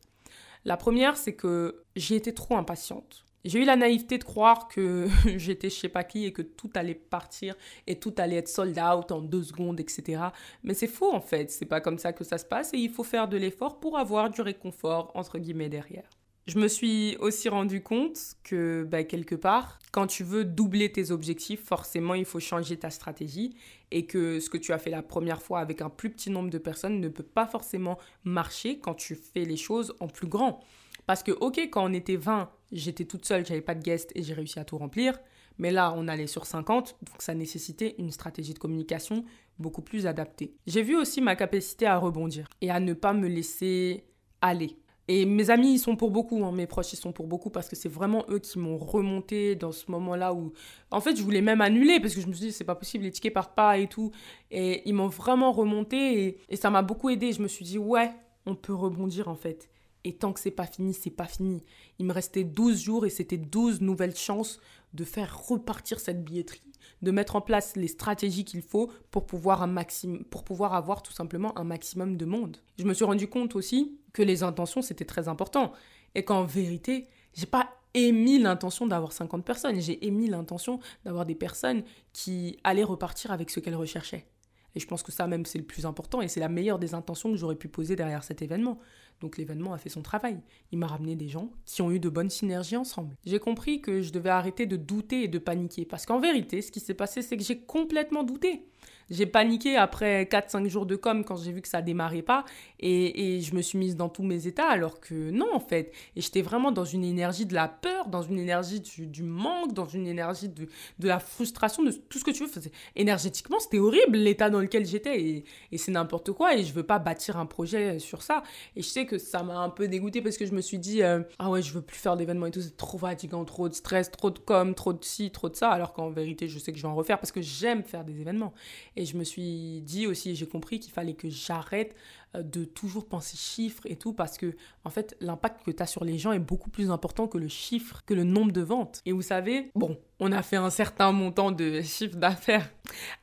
La 0.64 0.76
première, 0.76 1.16
c'est 1.16 1.34
que 1.34 1.82
j'ai 1.94 2.16
été 2.16 2.32
trop 2.32 2.56
impatiente. 2.56 3.24
J'ai 3.44 3.60
eu 3.60 3.64
la 3.64 3.76
naïveté 3.76 4.16
de 4.16 4.24
croire 4.24 4.68
que 4.68 5.06
j'étais 5.36 5.68
chez 5.68 5.82
sais 5.82 5.88
pas 5.88 6.02
qui 6.02 6.24
et 6.24 6.32
que 6.32 6.40
tout 6.40 6.70
allait 6.74 6.94
partir 6.94 7.54
et 7.86 7.98
tout 7.98 8.14
allait 8.16 8.36
être 8.36 8.48
sold 8.48 8.78
out 8.78 9.12
en 9.12 9.20
deux 9.20 9.42
secondes, 9.42 9.78
etc. 9.80 10.22
Mais 10.62 10.72
c'est 10.72 10.86
faux 10.86 11.12
en 11.12 11.20
fait, 11.20 11.50
c'est 11.50 11.66
pas 11.66 11.82
comme 11.82 11.98
ça 11.98 12.14
que 12.14 12.24
ça 12.24 12.38
se 12.38 12.46
passe 12.46 12.72
et 12.72 12.78
il 12.78 12.88
faut 12.88 13.04
faire 13.04 13.28
de 13.28 13.36
l'effort 13.36 13.80
pour 13.80 13.98
avoir 13.98 14.30
du 14.30 14.40
réconfort 14.40 15.12
entre 15.14 15.38
guillemets 15.38 15.68
derrière. 15.68 16.08
Je 16.46 16.58
me 16.58 16.68
suis 16.68 17.16
aussi 17.20 17.48
rendu 17.48 17.82
compte 17.82 18.18
que 18.42 18.86
bah, 18.86 19.02
quelque 19.02 19.34
part, 19.34 19.78
quand 19.92 20.06
tu 20.06 20.24
veux 20.24 20.44
doubler 20.44 20.92
tes 20.92 21.10
objectifs, 21.10 21.64
forcément 21.64 22.12
il 22.12 22.26
faut 22.26 22.38
changer 22.38 22.76
ta 22.76 22.90
stratégie 22.90 23.56
et 23.90 24.04
que 24.04 24.40
ce 24.40 24.50
que 24.50 24.58
tu 24.58 24.72
as 24.72 24.78
fait 24.78 24.90
la 24.90 25.02
première 25.02 25.40
fois 25.40 25.60
avec 25.60 25.80
un 25.80 25.88
plus 25.88 26.10
petit 26.10 26.28
nombre 26.28 26.50
de 26.50 26.58
personnes 26.58 27.00
ne 27.00 27.08
peut 27.08 27.22
pas 27.22 27.46
forcément 27.46 27.98
marcher 28.24 28.78
quand 28.78 28.92
tu 28.92 29.14
fais 29.14 29.46
les 29.46 29.56
choses 29.56 29.94
en 30.00 30.08
plus 30.08 30.26
grand. 30.26 30.60
Parce 31.06 31.22
que 31.22 31.32
ok, 31.32 31.58
quand 31.70 31.82
on 31.82 31.94
était 31.94 32.16
20, 32.16 32.50
j'étais 32.72 33.06
toute 33.06 33.24
seule, 33.24 33.46
j'avais 33.46 33.62
pas 33.62 33.74
de 33.74 33.82
guest 33.82 34.12
et 34.14 34.22
j'ai 34.22 34.34
réussi 34.34 34.58
à 34.58 34.64
tout 34.64 34.76
remplir. 34.76 35.18
Mais 35.56 35.70
là, 35.70 35.94
on 35.96 36.08
allait 36.08 36.26
sur 36.26 36.44
50, 36.44 36.96
donc 37.00 37.22
ça 37.22 37.32
nécessitait 37.32 37.94
une 37.98 38.10
stratégie 38.10 38.52
de 38.52 38.58
communication 38.58 39.24
beaucoup 39.58 39.82
plus 39.82 40.06
adaptée. 40.06 40.56
J'ai 40.66 40.82
vu 40.82 40.96
aussi 40.96 41.20
ma 41.20 41.36
capacité 41.36 41.86
à 41.86 41.96
rebondir 41.96 42.48
et 42.60 42.70
à 42.70 42.80
ne 42.80 42.92
pas 42.92 43.12
me 43.14 43.28
laisser 43.28 44.04
aller. 44.42 44.76
Et 45.06 45.26
mes 45.26 45.50
amis, 45.50 45.74
ils 45.74 45.78
sont 45.78 45.96
pour 45.96 46.10
beaucoup, 46.10 46.44
hein, 46.44 46.52
mes 46.52 46.66
proches, 46.66 46.94
ils 46.94 46.96
sont 46.96 47.12
pour 47.12 47.26
beaucoup 47.26 47.50
parce 47.50 47.68
que 47.68 47.76
c'est 47.76 47.90
vraiment 47.90 48.24
eux 48.30 48.38
qui 48.38 48.58
m'ont 48.58 48.78
remonté 48.78 49.54
dans 49.54 49.72
ce 49.72 49.90
moment-là 49.90 50.32
où, 50.32 50.52
en 50.90 51.00
fait, 51.00 51.14
je 51.16 51.22
voulais 51.22 51.42
même 51.42 51.60
annuler 51.60 52.00
parce 52.00 52.14
que 52.14 52.22
je 52.22 52.26
me 52.26 52.32
suis 52.32 52.46
dit, 52.46 52.52
c'est 52.52 52.64
pas 52.64 52.74
possible, 52.74 53.04
les 53.04 53.10
tickets 53.10 53.34
partent 53.34 53.54
pas 53.54 53.76
et 53.76 53.86
tout. 53.86 54.12
Et 54.50 54.82
ils 54.88 54.94
m'ont 54.94 55.08
vraiment 55.08 55.52
remonté 55.52 56.24
et, 56.24 56.38
et 56.48 56.56
ça 56.56 56.70
m'a 56.70 56.82
beaucoup 56.82 57.10
aidé. 57.10 57.32
Je 57.32 57.42
me 57.42 57.48
suis 57.48 57.64
dit, 57.66 57.76
ouais, 57.76 58.10
on 58.46 58.54
peut 58.54 58.74
rebondir 58.74 59.28
en 59.28 59.34
fait. 59.34 59.68
Et 60.04 60.12
tant 60.12 60.32
que 60.32 60.40
c'est 60.40 60.50
pas 60.50 60.66
fini, 60.66 60.92
c'est 60.92 61.10
pas 61.10 61.26
fini. 61.26 61.62
Il 61.98 62.06
me 62.06 62.12
restait 62.12 62.44
12 62.44 62.82
jours 62.82 63.06
et 63.06 63.10
c'était 63.10 63.38
12 63.38 63.80
nouvelles 63.80 64.16
chances 64.16 64.60
de 64.92 65.04
faire 65.04 65.46
repartir 65.48 65.98
cette 65.98 66.24
billetterie, 66.24 66.62
de 67.04 67.10
mettre 67.10 67.36
en 67.36 67.40
place 67.40 67.76
les 67.76 67.88
stratégies 67.88 68.44
qu'il 68.44 68.62
faut 68.62 68.90
pour 69.10 69.26
pouvoir, 69.26 69.62
avoir 69.62 71.02
tout 71.02 71.12
simplement 71.12 71.56
un 71.58 71.64
maximum 71.64 72.16
de 72.16 72.24
monde. 72.24 72.56
Je 72.78 72.84
me 72.84 72.94
suis 72.94 73.04
rendu 73.04 73.28
compte 73.28 73.54
aussi 73.54 73.98
que 74.12 74.22
les 74.22 74.42
intentions, 74.42 74.82
c'était 74.82 75.04
très 75.04 75.28
important. 75.28 75.72
Et 76.16 76.24
qu'en 76.24 76.44
vérité, 76.44 77.08
j'ai 77.34 77.46
pas 77.46 77.68
émis 77.94 78.38
l'intention 78.38 78.86
d'avoir 78.86 79.12
50 79.12 79.44
personnes, 79.44 79.80
j'ai 79.80 80.04
émis 80.06 80.28
l'intention 80.28 80.80
d'avoir 81.04 81.26
des 81.26 81.34
personnes 81.34 81.84
qui 82.12 82.58
allaient 82.64 82.84
repartir 82.84 83.30
avec 83.30 83.50
ce 83.50 83.60
qu'elles 83.60 83.76
recherchaient. 83.76 84.26
Et 84.74 84.80
je 84.80 84.86
pense 84.86 85.02
que 85.02 85.12
ça 85.12 85.26
même 85.26 85.46
c'est 85.46 85.58
le 85.58 85.64
plus 85.64 85.86
important 85.86 86.20
et 86.20 86.28
c'est 86.28 86.40
la 86.40 86.48
meilleure 86.48 86.78
des 86.78 86.94
intentions 86.94 87.30
que 87.30 87.36
j'aurais 87.36 87.54
pu 87.54 87.68
poser 87.68 87.94
derrière 87.96 88.24
cet 88.24 88.42
événement. 88.42 88.78
Donc 89.20 89.38
l'événement 89.38 89.72
a 89.72 89.78
fait 89.78 89.88
son 89.88 90.02
travail. 90.02 90.38
Il 90.72 90.78
m'a 90.78 90.86
ramené 90.86 91.16
des 91.16 91.28
gens 91.28 91.50
qui 91.66 91.82
ont 91.82 91.90
eu 91.90 92.00
de 92.00 92.08
bonnes 92.08 92.30
synergies 92.30 92.76
ensemble. 92.76 93.16
J'ai 93.24 93.38
compris 93.38 93.80
que 93.80 94.02
je 94.02 94.12
devais 94.12 94.30
arrêter 94.30 94.66
de 94.66 94.76
douter 94.76 95.24
et 95.24 95.28
de 95.28 95.38
paniquer. 95.38 95.84
Parce 95.84 96.06
qu'en 96.06 96.20
vérité, 96.20 96.62
ce 96.62 96.70
qui 96.70 96.80
s'est 96.80 96.94
passé, 96.94 97.22
c'est 97.22 97.36
que 97.36 97.44
j'ai 97.44 97.58
complètement 97.58 98.22
douté. 98.22 98.66
J'ai 99.10 99.26
paniqué 99.26 99.76
après 99.76 100.24
4-5 100.24 100.68
jours 100.68 100.86
de 100.86 100.96
com 100.96 101.24
quand 101.24 101.36
j'ai 101.36 101.52
vu 101.52 101.60
que 101.60 101.68
ça 101.68 101.82
démarrait 101.82 102.22
pas 102.22 102.44
et, 102.80 103.36
et, 103.36 103.40
je 103.42 103.54
me 103.54 103.60
suis 103.60 103.76
mise 103.78 103.96
dans 103.96 104.08
tous 104.08 104.22
mes 104.22 104.46
états 104.46 104.68
alors 104.68 105.00
que 105.00 105.30
non 105.30 105.52
en 105.52 105.60
fait. 105.60 105.92
Et 106.16 106.20
j'étais 106.20 106.42
vraiment 106.42 106.72
dans 106.72 106.84
une 106.84 107.04
énergie 107.04 107.46
de 107.46 107.54
la 107.54 107.68
peur, 107.68 108.08
dans 108.08 108.22
une 108.22 108.38
énergie 108.38 108.80
du, 108.80 109.22
manque, 109.22 109.72
dans 109.74 109.86
une 109.86 110.06
énergie 110.06 110.48
de, 110.48 110.68
de, 110.98 111.08
la 111.08 111.18
frustration, 111.18 111.82
de 111.82 111.90
tout 111.90 112.18
ce 112.18 112.24
que 112.24 112.30
tu 112.30 112.44
veux. 112.44 112.50
Énergétiquement, 112.96 113.60
c'était 113.60 113.78
horrible 113.78 114.16
l'état 114.16 114.48
dans 114.48 114.60
lequel 114.60 114.86
j'étais 114.86 115.20
et, 115.20 115.44
et 115.70 115.78
c'est 115.78 115.92
n'importe 115.92 116.32
quoi 116.32 116.56
et 116.56 116.64
je 116.64 116.72
veux 116.72 116.82
pas 116.82 116.98
bâtir 116.98 117.36
un 117.36 117.46
projet 117.46 117.98
sur 117.98 118.22
ça. 118.22 118.42
Et 118.76 118.82
je 118.82 118.88
sais 118.88 119.06
que 119.06 119.13
ça 119.18 119.42
m'a 119.42 119.58
un 119.58 119.70
peu 119.70 119.88
dégoûté 119.88 120.22
parce 120.22 120.36
que 120.36 120.46
je 120.46 120.52
me 120.52 120.60
suis 120.60 120.78
dit 120.78 121.02
euh, 121.02 121.22
ah 121.38 121.50
ouais, 121.50 121.62
je 121.62 121.72
veux 121.72 121.82
plus 121.82 121.96
faire 121.96 122.16
d'événements 122.16 122.46
et 122.46 122.50
tout, 122.50 122.60
c'est 122.60 122.76
trop 122.76 122.98
fatigant, 122.98 123.44
trop 123.44 123.68
de 123.68 123.74
stress, 123.74 124.10
trop 124.10 124.30
de 124.30 124.38
com, 124.38 124.74
trop 124.74 124.92
de 124.92 125.04
ci, 125.04 125.30
trop 125.30 125.48
de 125.48 125.56
ça 125.56 125.70
alors 125.70 125.92
qu'en 125.92 126.10
vérité, 126.10 126.48
je 126.48 126.58
sais 126.58 126.72
que 126.72 126.78
je 126.78 126.82
vais 126.82 126.88
en 126.88 126.94
refaire 126.94 127.18
parce 127.18 127.32
que 127.32 127.42
j'aime 127.42 127.82
faire 127.82 128.04
des 128.04 128.20
événements. 128.20 128.52
Et 128.96 129.04
je 129.04 129.16
me 129.16 129.24
suis 129.24 129.80
dit 129.82 130.06
aussi, 130.06 130.34
j'ai 130.34 130.46
compris 130.46 130.80
qu'il 130.80 130.92
fallait 130.92 131.14
que 131.14 131.28
j'arrête 131.28 131.94
de 132.42 132.64
toujours 132.64 133.06
penser 133.06 133.36
chiffres 133.36 133.82
et 133.86 133.96
tout 133.96 134.12
parce 134.12 134.38
que 134.38 134.54
en 134.84 134.90
fait 134.90 135.16
l'impact 135.20 135.64
que 135.64 135.70
tu 135.70 135.82
as 135.82 135.86
sur 135.86 136.04
les 136.04 136.18
gens 136.18 136.32
est 136.32 136.38
beaucoup 136.38 136.70
plus 136.70 136.90
important 136.90 137.28
que 137.28 137.38
le 137.38 137.48
chiffre, 137.48 138.02
que 138.06 138.14
le 138.14 138.24
nombre 138.24 138.52
de 138.52 138.60
ventes. 138.60 139.02
Et 139.06 139.12
vous 139.12 139.22
savez, 139.22 139.70
bon, 139.74 139.98
on 140.20 140.32
a 140.32 140.42
fait 140.42 140.56
un 140.56 140.70
certain 140.70 141.12
montant 141.12 141.52
de 141.52 141.80
chiffre 141.82 142.16
d'affaires 142.16 142.70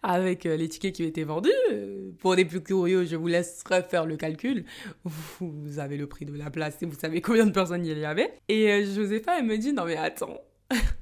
avec 0.04 0.46
euh, 0.46 0.56
les 0.56 0.70
tickets 0.70 0.96
qui 0.96 1.04
été 1.04 1.24
vendus. 1.24 1.50
Euh, 1.72 2.12
pour 2.20 2.36
les 2.36 2.46
plus 2.46 2.62
curieux, 2.62 3.06
je 3.06 3.16
vous 3.16 3.28
laisserai 3.28 3.84
faire 3.84 4.06
le 4.06 4.18
calcul. 4.18 4.66
Vous 5.04 5.80
avez 5.80 5.98
le 5.98 6.08
prix 6.08 6.26
de 6.26 6.34
la 6.34 6.50
place 6.50 6.82
et 6.82 6.86
vous 6.86 7.00
savez 7.00 7.22
combien 7.22 7.46
de 7.46 7.52
personnes 7.52 7.86
il 7.86 7.98
y 7.98 8.06
avait. 8.06 8.34
Et 8.48 8.86
Josepha, 8.86 9.40
elle 9.40 9.46
me 9.46 9.58
dit, 9.58 9.74
non 9.74 9.86
mais 9.86 9.98
attends. 9.98 10.40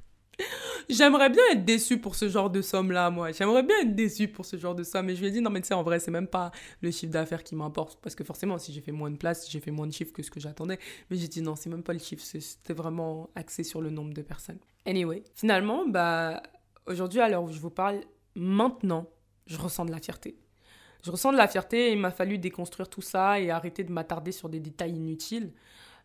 J'aimerais 0.90 1.30
bien 1.30 1.42
être 1.52 1.64
déçue 1.64 1.98
pour 1.98 2.16
ce 2.16 2.28
genre 2.28 2.50
de 2.50 2.62
somme-là, 2.62 3.10
moi. 3.10 3.30
J'aimerais 3.32 3.62
bien 3.62 3.76
être 3.82 3.94
déçue 3.94 4.28
pour 4.28 4.44
ce 4.44 4.56
genre 4.56 4.74
de 4.74 4.82
somme. 4.82 5.08
Et 5.08 5.14
je 5.14 5.20
lui 5.20 5.28
ai 5.28 5.30
dit, 5.30 5.40
non, 5.40 5.50
mais 5.50 5.60
tu 5.60 5.68
sais, 5.68 5.74
en 5.74 5.82
vrai, 5.82 6.00
c'est 6.00 6.10
même 6.10 6.26
pas 6.26 6.50
le 6.80 6.90
chiffre 6.90 7.12
d'affaires 7.12 7.44
qui 7.44 7.54
m'importe. 7.54 8.00
Parce 8.02 8.14
que 8.14 8.24
forcément, 8.24 8.58
si 8.58 8.72
j'ai 8.72 8.80
fait 8.80 8.92
moins 8.92 9.10
de 9.10 9.16
place, 9.16 9.48
j'ai 9.48 9.60
fait 9.60 9.70
moins 9.70 9.86
de 9.86 9.92
chiffres 9.92 10.12
que 10.12 10.22
ce 10.22 10.30
que 10.30 10.40
j'attendais. 10.40 10.78
Mais 11.10 11.16
j'ai 11.16 11.28
dit, 11.28 11.42
non, 11.42 11.54
c'est 11.54 11.70
même 11.70 11.84
pas 11.84 11.92
le 11.92 12.00
chiffre. 12.00 12.24
C'était 12.24 12.74
vraiment 12.74 13.30
axé 13.36 13.62
sur 13.62 13.80
le 13.80 13.90
nombre 13.90 14.12
de 14.12 14.22
personnes. 14.22 14.58
Anyway, 14.84 15.22
finalement, 15.34 15.86
bah, 15.86 16.42
aujourd'hui, 16.86 17.20
à 17.20 17.28
l'heure 17.28 17.44
où 17.44 17.52
je 17.52 17.60
vous 17.60 17.70
parle, 17.70 18.00
maintenant, 18.34 19.06
je 19.46 19.58
ressens 19.58 19.84
de 19.84 19.92
la 19.92 20.00
fierté. 20.00 20.36
Je 21.04 21.10
ressens 21.10 21.32
de 21.32 21.38
la 21.38 21.48
fierté 21.48 21.92
il 21.92 21.98
m'a 21.98 22.10
fallu 22.10 22.36
déconstruire 22.36 22.88
tout 22.88 23.00
ça 23.00 23.40
et 23.40 23.50
arrêter 23.50 23.84
de 23.84 23.92
m'attarder 23.92 24.32
sur 24.32 24.50
des 24.50 24.60
détails 24.60 24.92
inutiles 24.92 25.52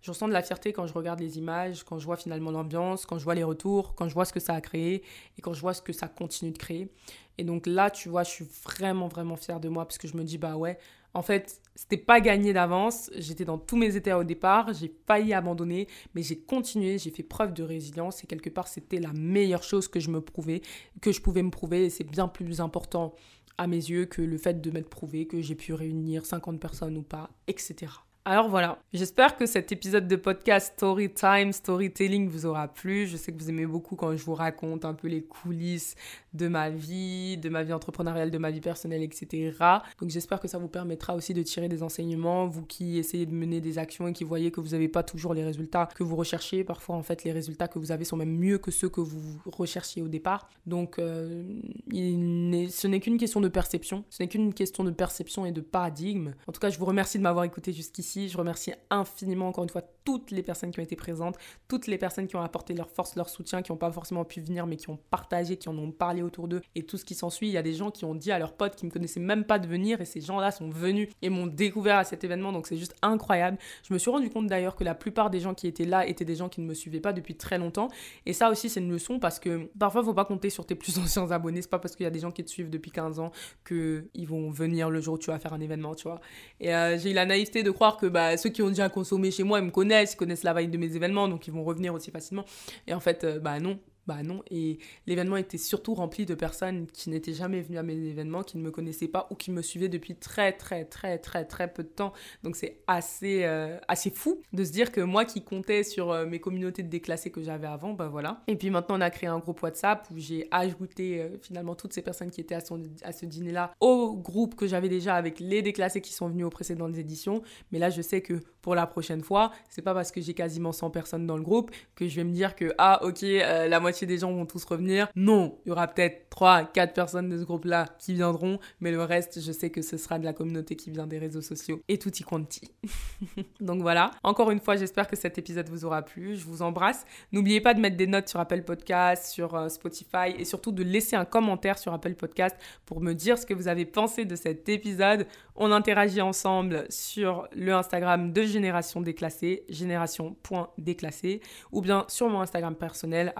je 0.05 0.11
ressens 0.11 0.27
de 0.27 0.33
la 0.33 0.43
fierté 0.43 0.71
quand 0.71 0.85
je 0.85 0.93
regarde 0.93 1.19
les 1.19 1.39
images, 1.39 1.83
quand 1.83 1.97
je 1.97 2.05
vois 2.05 2.15
finalement 2.15 2.51
l'ambiance, 2.51 3.07
quand 3.07 3.17
je 3.17 3.23
vois 3.23 3.33
les 3.33 3.43
retours, 3.43 3.95
quand 3.95 4.07
je 4.07 4.13
vois 4.13 4.25
ce 4.25 4.33
que 4.33 4.39
ça 4.39 4.53
a 4.53 4.61
créé 4.61 5.01
et 5.35 5.41
quand 5.41 5.53
je 5.53 5.61
vois 5.61 5.73
ce 5.73 5.81
que 5.81 5.93
ça 5.93 6.07
continue 6.07 6.51
de 6.51 6.59
créer. 6.59 6.91
Et 7.39 7.43
donc 7.43 7.65
là, 7.65 7.89
tu 7.89 8.07
vois, 8.07 8.21
je 8.21 8.29
suis 8.29 8.47
vraiment, 8.65 9.07
vraiment 9.07 9.35
fière 9.35 9.59
de 9.59 9.67
moi 9.67 9.83
parce 9.83 9.97
que 9.97 10.07
je 10.07 10.15
me 10.15 10.23
dis, 10.23 10.37
bah 10.37 10.57
ouais, 10.57 10.77
en 11.15 11.23
fait, 11.23 11.59
c'était 11.73 11.97
pas 11.97 12.21
gagné 12.21 12.53
d'avance. 12.53 13.09
J'étais 13.15 13.45
dans 13.45 13.57
tous 13.57 13.77
mes 13.77 13.95
états 13.95 14.19
au 14.19 14.23
départ. 14.23 14.73
J'ai 14.73 14.93
failli 15.07 15.33
abandonner, 15.33 15.87
mais 16.13 16.21
j'ai 16.21 16.37
continué. 16.37 16.99
J'ai 16.99 17.09
fait 17.09 17.23
preuve 17.23 17.53
de 17.53 17.63
résilience 17.63 18.23
et 18.23 18.27
quelque 18.27 18.51
part, 18.51 18.67
c'était 18.67 18.99
la 18.99 19.11
meilleure 19.11 19.63
chose 19.63 19.87
que 19.87 19.99
je 19.99 20.11
me 20.11 20.21
prouvais, 20.21 20.61
que 21.01 21.11
je 21.11 21.19
pouvais 21.19 21.41
me 21.41 21.49
prouver. 21.49 21.85
Et 21.85 21.89
c'est 21.89 22.03
bien 22.03 22.27
plus 22.27 22.61
important 22.61 23.15
à 23.57 23.65
mes 23.65 23.77
yeux 23.77 24.05
que 24.05 24.21
le 24.21 24.37
fait 24.37 24.61
de 24.61 24.69
m'être 24.69 24.89
prouvé 24.89 25.25
que 25.25 25.41
j'ai 25.41 25.55
pu 25.55 25.73
réunir 25.73 26.27
50 26.27 26.59
personnes 26.59 26.95
ou 26.95 27.01
pas, 27.01 27.31
etc. 27.47 27.87
Alors 28.27 28.49
voilà, 28.49 28.79
j'espère 28.91 29.37
que 29.37 29.45
cet 29.45 29.71
épisode 29.71 30.07
de 30.07 30.15
podcast 30.15 30.73
Story 30.73 31.13
Time, 31.13 31.53
Storytelling 31.53 32.27
vous 32.27 32.47
aura 32.47 32.67
plu. 32.67 33.05
Je 33.05 33.17
sais 33.17 33.31
que 33.31 33.37
vous 33.37 33.51
aimez 33.51 33.67
beaucoup 33.67 33.95
quand 33.95 34.17
je 34.17 34.23
vous 34.23 34.33
raconte 34.33 34.83
un 34.83 34.95
peu 34.95 35.07
les 35.07 35.21
coulisses 35.21 35.93
de 36.33 36.47
ma 36.47 36.71
vie, 36.71 37.37
de 37.37 37.49
ma 37.49 37.61
vie 37.61 37.71
entrepreneuriale, 37.71 38.31
de 38.31 38.39
ma 38.39 38.49
vie 38.49 38.61
personnelle, 38.61 39.03
etc. 39.03 39.55
Donc 40.01 40.09
j'espère 40.09 40.39
que 40.39 40.47
ça 40.47 40.57
vous 40.57 40.67
permettra 40.67 41.13
aussi 41.13 41.35
de 41.35 41.43
tirer 41.43 41.69
des 41.69 41.83
enseignements, 41.83 42.47
vous 42.47 42.65
qui 42.65 42.97
essayez 42.97 43.27
de 43.27 43.31
mener 43.31 43.61
des 43.61 43.77
actions 43.77 44.07
et 44.07 44.13
qui 44.13 44.23
voyez 44.23 44.49
que 44.49 44.59
vous 44.59 44.69
n'avez 44.69 44.87
pas 44.87 45.03
toujours 45.03 45.35
les 45.35 45.43
résultats 45.43 45.87
que 45.93 46.01
vous 46.01 46.15
recherchez. 46.15 46.63
Parfois 46.63 46.95
en 46.95 47.03
fait 47.03 47.23
les 47.25 47.31
résultats 47.31 47.67
que 47.67 47.77
vous 47.77 47.91
avez 47.91 48.05
sont 48.05 48.17
même 48.17 48.35
mieux 48.35 48.57
que 48.57 48.71
ceux 48.71 48.89
que 48.89 49.01
vous 49.01 49.39
recherchiez 49.45 50.01
au 50.01 50.07
départ. 50.07 50.49
Donc 50.65 50.97
euh, 50.97 51.43
ce 51.91 52.87
n'est 52.87 52.99
qu'une 53.01 53.19
question 53.19 53.39
de 53.39 53.49
perception, 53.49 54.03
ce 54.09 54.23
n'est 54.23 54.29
qu'une 54.29 54.51
question 54.51 54.83
de 54.83 54.89
perception 54.89 55.45
et 55.45 55.51
de 55.51 55.61
paradigme. 55.61 56.33
En 56.47 56.51
tout 56.51 56.59
cas 56.59 56.71
je 56.71 56.79
vous 56.79 56.85
remercie 56.85 57.19
de 57.19 57.23
m'avoir 57.23 57.45
écouté 57.45 57.71
jusqu'ici. 57.71 58.14
Je 58.15 58.37
remercie 58.37 58.73
infiniment 58.89 59.47
encore 59.47 59.63
une 59.63 59.69
fois 59.69 59.81
toutes 60.03 60.31
les 60.31 60.43
personnes 60.43 60.71
qui 60.71 60.79
ont 60.79 60.83
été 60.83 60.95
présentes, 60.95 61.35
toutes 61.67 61.87
les 61.87 61.97
personnes 61.97 62.27
qui 62.27 62.35
ont 62.35 62.41
apporté 62.41 62.73
leur 62.73 62.89
force, 62.89 63.15
leur 63.15 63.27
soutien, 63.27 63.61
qui 63.61 63.71
n'ont 63.71 63.77
pas 63.77 63.91
forcément 63.91 64.23
pu 64.23 64.39
venir 64.39 64.67
mais 64.67 64.77
qui 64.77 64.89
ont 64.89 64.99
partagé, 65.09 65.57
qui 65.57 65.67
en 65.67 65.77
ont 65.77 65.91
parlé 65.91 66.21
autour 66.21 66.47
d'eux 66.47 66.61
et 66.75 66.83
tout 66.83 66.97
ce 66.97 67.05
qui 67.05 67.15
s'ensuit. 67.15 67.47
Il 67.47 67.53
y 67.53 67.57
a 67.57 67.63
des 67.63 67.73
gens 67.73 67.91
qui 67.91 68.05
ont 68.05 68.15
dit 68.15 68.31
à 68.31 68.39
leurs 68.39 68.53
potes 68.53 68.75
qui 68.75 68.85
ne 68.85 68.89
me 68.89 68.93
connaissaient 68.93 69.19
même 69.19 69.43
pas 69.43 69.59
de 69.59 69.67
venir 69.67 70.01
et 70.01 70.05
ces 70.05 70.21
gens-là 70.21 70.51
sont 70.51 70.69
venus 70.69 71.09
et 71.21 71.29
m'ont 71.29 71.47
découvert 71.47 71.97
à 71.97 72.03
cet 72.03 72.23
événement 72.23 72.51
donc 72.51 72.67
c'est 72.67 72.77
juste 72.77 72.95
incroyable. 73.01 73.57
Je 73.87 73.93
me 73.93 73.99
suis 73.99 74.11
rendu 74.11 74.29
compte 74.29 74.47
d'ailleurs 74.47 74.75
que 74.75 74.83
la 74.83 74.95
plupart 74.95 75.29
des 75.29 75.39
gens 75.39 75.53
qui 75.53 75.67
étaient 75.67 75.85
là 75.85 76.07
étaient 76.07 76.25
des 76.25 76.35
gens 76.35 76.49
qui 76.49 76.61
ne 76.61 76.67
me 76.67 76.73
suivaient 76.73 76.99
pas 76.99 77.13
depuis 77.13 77.35
très 77.35 77.57
longtemps 77.57 77.89
et 78.25 78.33
ça 78.33 78.49
aussi 78.49 78.69
c'est 78.69 78.79
une 78.79 78.91
leçon 78.91 79.19
parce 79.19 79.39
que 79.39 79.69
parfois 79.79 80.03
faut 80.03 80.13
pas 80.13 80.25
compter 80.25 80.49
sur 80.49 80.65
tes 80.65 80.75
plus 80.75 80.97
anciens 80.99 81.29
abonnés, 81.31 81.61
c'est 81.61 81.69
pas 81.69 81.79
parce 81.79 81.95
qu'il 81.95 82.03
y 82.03 82.07
a 82.07 82.11
des 82.11 82.19
gens 82.19 82.31
qui 82.31 82.43
te 82.43 82.49
suivent 82.49 82.69
depuis 82.69 82.91
15 82.91 83.19
ans 83.19 83.31
que 83.63 84.05
ils 84.13 84.27
vont 84.27 84.49
venir 84.51 84.89
le 84.89 85.01
jour 85.01 85.15
où 85.15 85.17
tu 85.17 85.31
vas 85.31 85.39
faire 85.39 85.53
un 85.53 85.59
événement, 85.59 85.95
tu 85.95 86.03
vois. 86.07 86.19
Et 86.59 86.73
euh, 86.73 86.97
j'ai 86.97 87.11
eu 87.11 87.13
la 87.13 87.25
naïveté 87.25 87.63
de 87.63 87.71
croire 87.71 87.97
que 87.97 88.04
bah, 88.09 88.37
ceux 88.37 88.49
qui 88.49 88.61
ont 88.61 88.69
déjà 88.69 88.89
consommé 88.89 89.31
chez 89.31 89.43
moi, 89.43 89.59
ils 89.59 89.65
me 89.65 89.71
connaissent, 89.71 90.13
ils 90.13 90.17
connaissent 90.17 90.43
la 90.43 90.53
vague 90.53 90.69
de 90.69 90.77
mes 90.77 90.95
événements, 90.95 91.27
donc 91.27 91.47
ils 91.47 91.53
vont 91.53 91.63
revenir 91.63 91.93
aussi 91.93 92.11
facilement. 92.11 92.45
Et 92.87 92.93
en 92.93 92.99
fait, 92.99 93.23
euh, 93.23 93.39
bah 93.39 93.59
non, 93.59 93.79
bah 94.07 94.21
non. 94.23 94.43
Et 94.51 94.77
l'événement 95.07 95.37
était 95.37 95.57
surtout 95.57 95.93
rempli 95.95 96.25
de 96.25 96.35
personnes 96.35 96.85
qui 96.87 97.09
n'étaient 97.09 97.33
jamais 97.33 97.61
venues 97.61 97.77
à 97.77 97.83
mes 97.83 97.95
événements, 97.95 98.43
qui 98.43 98.57
ne 98.57 98.63
me 98.63 98.71
connaissaient 98.71 99.07
pas 99.07 99.27
ou 99.31 99.35
qui 99.35 99.51
me 99.51 99.61
suivaient 99.61 99.89
depuis 99.89 100.15
très 100.15 100.51
très 100.53 100.85
très 100.85 101.17
très 101.17 101.45
très 101.45 101.73
peu 101.73 101.83
de 101.83 101.89
temps. 101.89 102.13
Donc 102.43 102.55
c'est 102.55 102.77
assez, 102.87 103.43
euh, 103.43 103.77
assez 103.87 104.11
fou 104.11 104.41
de 104.53 104.63
se 104.63 104.71
dire 104.71 104.91
que 104.91 105.01
moi 105.01 105.25
qui 105.25 105.43
comptais 105.43 105.83
sur 105.83 106.11
euh, 106.11 106.25
mes 106.25 106.39
communautés 106.39 106.83
de 106.83 106.87
déclassés 106.87 107.31
que 107.31 107.41
j'avais 107.41 107.67
avant, 107.67 107.93
bah 107.93 108.07
voilà. 108.07 108.43
Et 108.47 108.55
puis 108.55 108.69
maintenant 108.69 108.97
on 108.97 109.01
a 109.01 109.09
créé 109.09 109.27
un 109.27 109.39
groupe 109.39 109.61
WhatsApp 109.63 110.07
où 110.11 110.17
j'ai 110.17 110.47
ajouté 110.51 111.21
euh, 111.21 111.37
finalement 111.41 111.75
toutes 111.75 111.93
ces 111.93 112.01
personnes 112.01 112.29
qui 112.29 112.41
étaient 112.41 112.55
à, 112.55 112.61
à 113.03 113.11
ce 113.11 113.25
dîner-là 113.25 113.73
au 113.79 114.15
groupe 114.15 114.55
que 114.55 114.67
j'avais 114.67 114.89
déjà 114.89 115.15
avec 115.15 115.39
les 115.39 115.61
déclassés 115.61 116.01
qui 116.01 116.13
sont 116.13 116.27
venus 116.29 116.45
aux 116.45 116.51
précédentes 116.51 116.97
éditions. 116.97 117.41
Mais 117.71 117.79
là 117.79 117.89
je 117.89 118.01
sais 118.01 118.21
que 118.21 118.39
pour 118.61 118.75
la 118.75 118.87
prochaine 118.87 119.21
fois, 119.21 119.51
c'est 119.69 119.83
pas 119.83 119.93
parce 119.93 120.11
que 120.11 120.21
j'ai 120.21 120.33
quasiment 120.33 120.71
100 120.71 120.89
personnes 120.89 121.27
dans 121.27 121.37
le 121.37 121.43
groupe 121.43 121.71
que 121.95 122.07
je 122.07 122.15
vais 122.15 122.23
me 122.23 122.31
dire 122.31 122.55
que 122.55 122.73
ah 122.77 122.99
ok 123.03 123.21
la 123.21 123.79
moitié 123.79 123.94
des 124.03 124.17
gens 124.17 124.31
vont 124.33 124.45
tous 124.45 124.65
revenir. 124.65 125.07
Non, 125.15 125.57
il 125.65 125.69
y 125.69 125.71
aura 125.71 125.87
peut-être 125.87 126.29
3, 126.29 126.65
4 126.65 126.93
personnes 126.93 127.29
de 127.29 127.37
ce 127.37 127.43
groupe-là 127.43 127.87
qui 127.99 128.13
viendront, 128.13 128.59
mais 128.81 128.91
le 128.91 129.01
reste, 129.03 129.39
je 129.41 129.51
sais 129.51 129.69
que 129.69 129.81
ce 129.81 129.97
sera 129.97 130.19
de 130.19 130.25
la 130.25 130.33
communauté 130.33 130.75
qui 130.75 130.91
vient 130.91 131.07
des 131.07 131.17
réseaux 131.17 131.41
sociaux 131.41 131.79
et 131.87 131.97
tout 131.97 132.13
y 132.13 132.23
quanti. 132.23 132.71
Donc 133.61 133.81
voilà, 133.81 134.11
encore 134.23 134.51
une 134.51 134.59
fois, 134.59 134.75
j'espère 134.75 135.07
que 135.07 135.15
cet 135.15 135.37
épisode 135.37 135.69
vous 135.69 135.85
aura 135.85 136.01
plu. 136.01 136.35
Je 136.35 136.45
vous 136.45 136.61
embrasse. 136.61 137.05
N'oubliez 137.31 137.61
pas 137.61 137.73
de 137.73 137.79
mettre 137.79 137.95
des 137.95 138.07
notes 138.07 138.27
sur 138.27 138.39
Apple 138.39 138.63
Podcast, 138.63 139.27
sur 139.27 139.55
euh, 139.55 139.69
Spotify 139.69 140.35
et 140.37 140.45
surtout 140.45 140.71
de 140.71 140.83
laisser 140.83 141.15
un 141.15 141.25
commentaire 141.25 141.77
sur 141.77 141.93
Apple 141.93 142.15
Podcast 142.15 142.55
pour 142.85 142.99
me 143.01 143.13
dire 143.13 143.37
ce 143.37 143.45
que 143.45 143.53
vous 143.53 143.67
avez 143.67 143.85
pensé 143.85 144.25
de 144.25 144.35
cet 144.35 144.67
épisode. 144.67 145.27
On 145.55 145.71
interagit 145.71 146.21
ensemble 146.21 146.85
sur 146.89 147.47
le 147.55 147.73
Instagram 147.73 148.33
de 148.33 148.41
Génération 148.41 148.99
Déclassée, 149.01 149.63
génération.déclassée, 149.69 151.41
ou 151.71 151.81
bien 151.81 152.05
sur 152.09 152.27
mon 152.29 152.41
Instagram 152.41 152.75
personnel, 152.75 153.31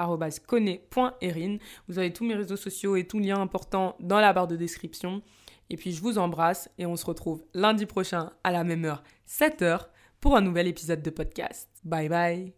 connais.erin. 0.47 1.57
Vous 1.87 1.99
avez 1.99 2.11
tous 2.13 2.25
mes 2.25 2.35
réseaux 2.35 2.57
sociaux 2.57 2.95
et 2.95 3.05
tous 3.05 3.19
liens 3.19 3.39
importants 3.39 3.95
dans 3.99 4.19
la 4.19 4.33
barre 4.33 4.47
de 4.47 4.55
description. 4.55 5.21
Et 5.69 5.77
puis 5.77 5.91
je 5.91 6.01
vous 6.01 6.17
embrasse 6.17 6.69
et 6.77 6.85
on 6.85 6.95
se 6.95 7.05
retrouve 7.05 7.43
lundi 7.53 7.85
prochain 7.85 8.31
à 8.43 8.51
la 8.51 8.63
même 8.63 8.85
heure, 8.85 9.03
7h, 9.27 9.87
pour 10.19 10.35
un 10.35 10.41
nouvel 10.41 10.67
épisode 10.67 11.01
de 11.01 11.09
podcast. 11.09 11.69
Bye 11.83 12.09
bye 12.09 12.55